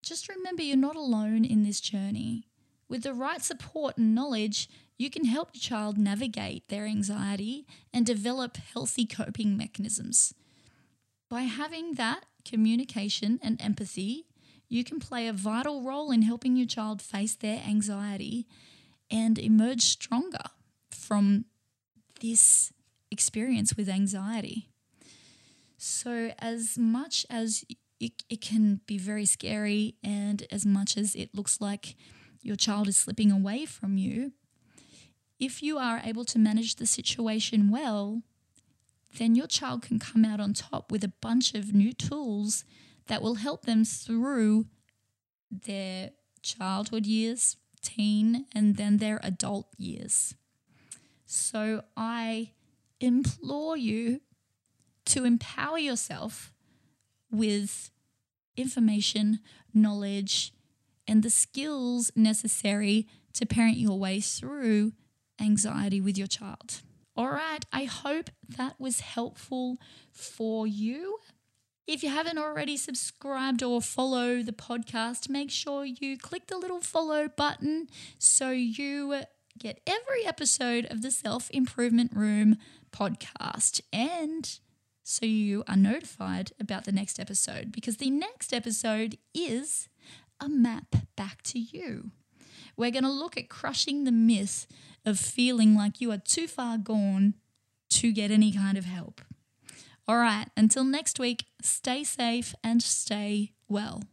Just 0.01 0.29
remember 0.29 0.63
you're 0.63 0.77
not 0.77 0.95
alone 0.95 1.45
in 1.45 1.63
this 1.63 1.79
journey. 1.79 2.45
With 2.87 3.03
the 3.03 3.13
right 3.13 3.41
support 3.41 3.97
and 3.97 4.15
knowledge, 4.15 4.69
you 4.97 5.09
can 5.09 5.25
help 5.25 5.51
your 5.53 5.61
child 5.61 5.97
navigate 5.97 6.67
their 6.67 6.85
anxiety 6.85 7.65
and 7.93 8.05
develop 8.05 8.57
healthy 8.57 9.05
coping 9.05 9.55
mechanisms. 9.55 10.33
By 11.29 11.43
having 11.43 11.93
that 11.93 12.25
communication 12.43 13.39
and 13.43 13.61
empathy, 13.61 14.25
you 14.67 14.83
can 14.83 14.99
play 14.99 15.27
a 15.27 15.33
vital 15.33 15.83
role 15.83 16.11
in 16.11 16.23
helping 16.23 16.55
your 16.55 16.67
child 16.67 17.01
face 17.01 17.35
their 17.35 17.61
anxiety 17.67 18.47
and 19.09 19.37
emerge 19.37 19.81
stronger 19.81 20.43
from 20.89 21.45
this 22.21 22.71
experience 23.11 23.75
with 23.75 23.89
anxiety. 23.89 24.69
So, 25.77 26.33
as 26.39 26.77
much 26.77 27.25
as 27.29 27.63
it, 27.99 28.23
it 28.29 28.41
can 28.41 28.81
be 28.85 28.97
very 28.97 29.25
scary, 29.25 29.95
and 30.03 30.45
as 30.51 30.65
much 30.65 30.97
as 30.97 31.15
it 31.15 31.35
looks 31.35 31.61
like 31.61 31.95
your 32.41 32.55
child 32.55 32.87
is 32.87 32.97
slipping 32.97 33.31
away 33.31 33.65
from 33.65 33.97
you, 33.97 34.33
if 35.39 35.63
you 35.63 35.77
are 35.77 36.01
able 36.03 36.25
to 36.25 36.39
manage 36.39 36.75
the 36.75 36.85
situation 36.85 37.69
well, 37.69 38.23
then 39.17 39.35
your 39.35 39.47
child 39.47 39.81
can 39.81 39.99
come 39.99 40.25
out 40.25 40.39
on 40.39 40.53
top 40.53 40.91
with 40.91 41.03
a 41.03 41.13
bunch 41.21 41.53
of 41.53 41.73
new 41.73 41.93
tools 41.93 42.63
that 43.07 43.21
will 43.21 43.35
help 43.35 43.65
them 43.65 43.83
through 43.83 44.65
their 45.49 46.11
childhood 46.41 47.05
years, 47.05 47.57
teen, 47.81 48.45
and 48.53 48.75
then 48.75 48.97
their 48.97 49.19
adult 49.23 49.67
years. 49.77 50.35
So 51.25 51.83
I 51.97 52.51
implore 52.99 53.77
you 53.77 54.21
to 55.05 55.25
empower 55.25 55.77
yourself 55.77 56.53
with 57.31 57.91
information, 58.55 59.39
knowledge, 59.73 60.53
and 61.07 61.23
the 61.23 61.29
skills 61.29 62.11
necessary 62.15 63.07
to 63.33 63.45
parent 63.45 63.77
your 63.77 63.97
way 63.97 64.19
through 64.19 64.93
anxiety 65.41 66.01
with 66.01 66.17
your 66.17 66.27
child. 66.27 66.81
All 67.15 67.31
right, 67.31 67.65
I 67.73 67.83
hope 67.85 68.29
that 68.47 68.79
was 68.79 69.01
helpful 69.01 69.77
for 70.11 70.67
you. 70.67 71.17
If 71.87 72.03
you 72.03 72.09
haven't 72.09 72.37
already 72.37 72.77
subscribed 72.77 73.63
or 73.63 73.81
follow 73.81 74.43
the 74.43 74.51
podcast, 74.51 75.27
make 75.27 75.49
sure 75.49 75.83
you 75.83 76.17
click 76.17 76.47
the 76.47 76.57
little 76.57 76.81
follow 76.81 77.27
button 77.27 77.87
so 78.19 78.51
you 78.51 79.23
get 79.57 79.81
every 79.87 80.25
episode 80.25 80.85
of 80.85 81.01
the 81.01 81.11
Self 81.11 81.49
Improvement 81.51 82.11
Room 82.13 82.57
podcast 82.91 83.81
and 83.91 84.59
so 85.03 85.25
you 85.25 85.63
are 85.67 85.75
notified 85.75 86.51
about 86.59 86.85
the 86.85 86.91
next 86.91 87.19
episode 87.19 87.71
because 87.71 87.97
the 87.97 88.11
next 88.11 88.53
episode 88.53 89.17
is 89.33 89.89
a 90.39 90.47
map 90.47 90.95
back 91.15 91.41
to 91.43 91.59
you. 91.59 92.11
We're 92.77 92.91
going 92.91 93.03
to 93.03 93.11
look 93.11 93.35
at 93.35 93.49
crushing 93.49 94.03
the 94.03 94.11
myth 94.11 94.67
of 95.05 95.19
feeling 95.19 95.75
like 95.75 95.99
you 95.99 96.11
are 96.11 96.19
too 96.19 96.47
far 96.47 96.77
gone 96.77 97.33
to 97.89 98.11
get 98.11 98.29
any 98.29 98.51
kind 98.51 98.77
of 98.77 98.85
help. 98.85 99.21
All 100.07 100.17
right, 100.17 100.47
until 100.55 100.83
next 100.83 101.19
week, 101.19 101.45
stay 101.61 102.03
safe 102.03 102.53
and 102.63 102.81
stay 102.81 103.53
well. 103.67 104.03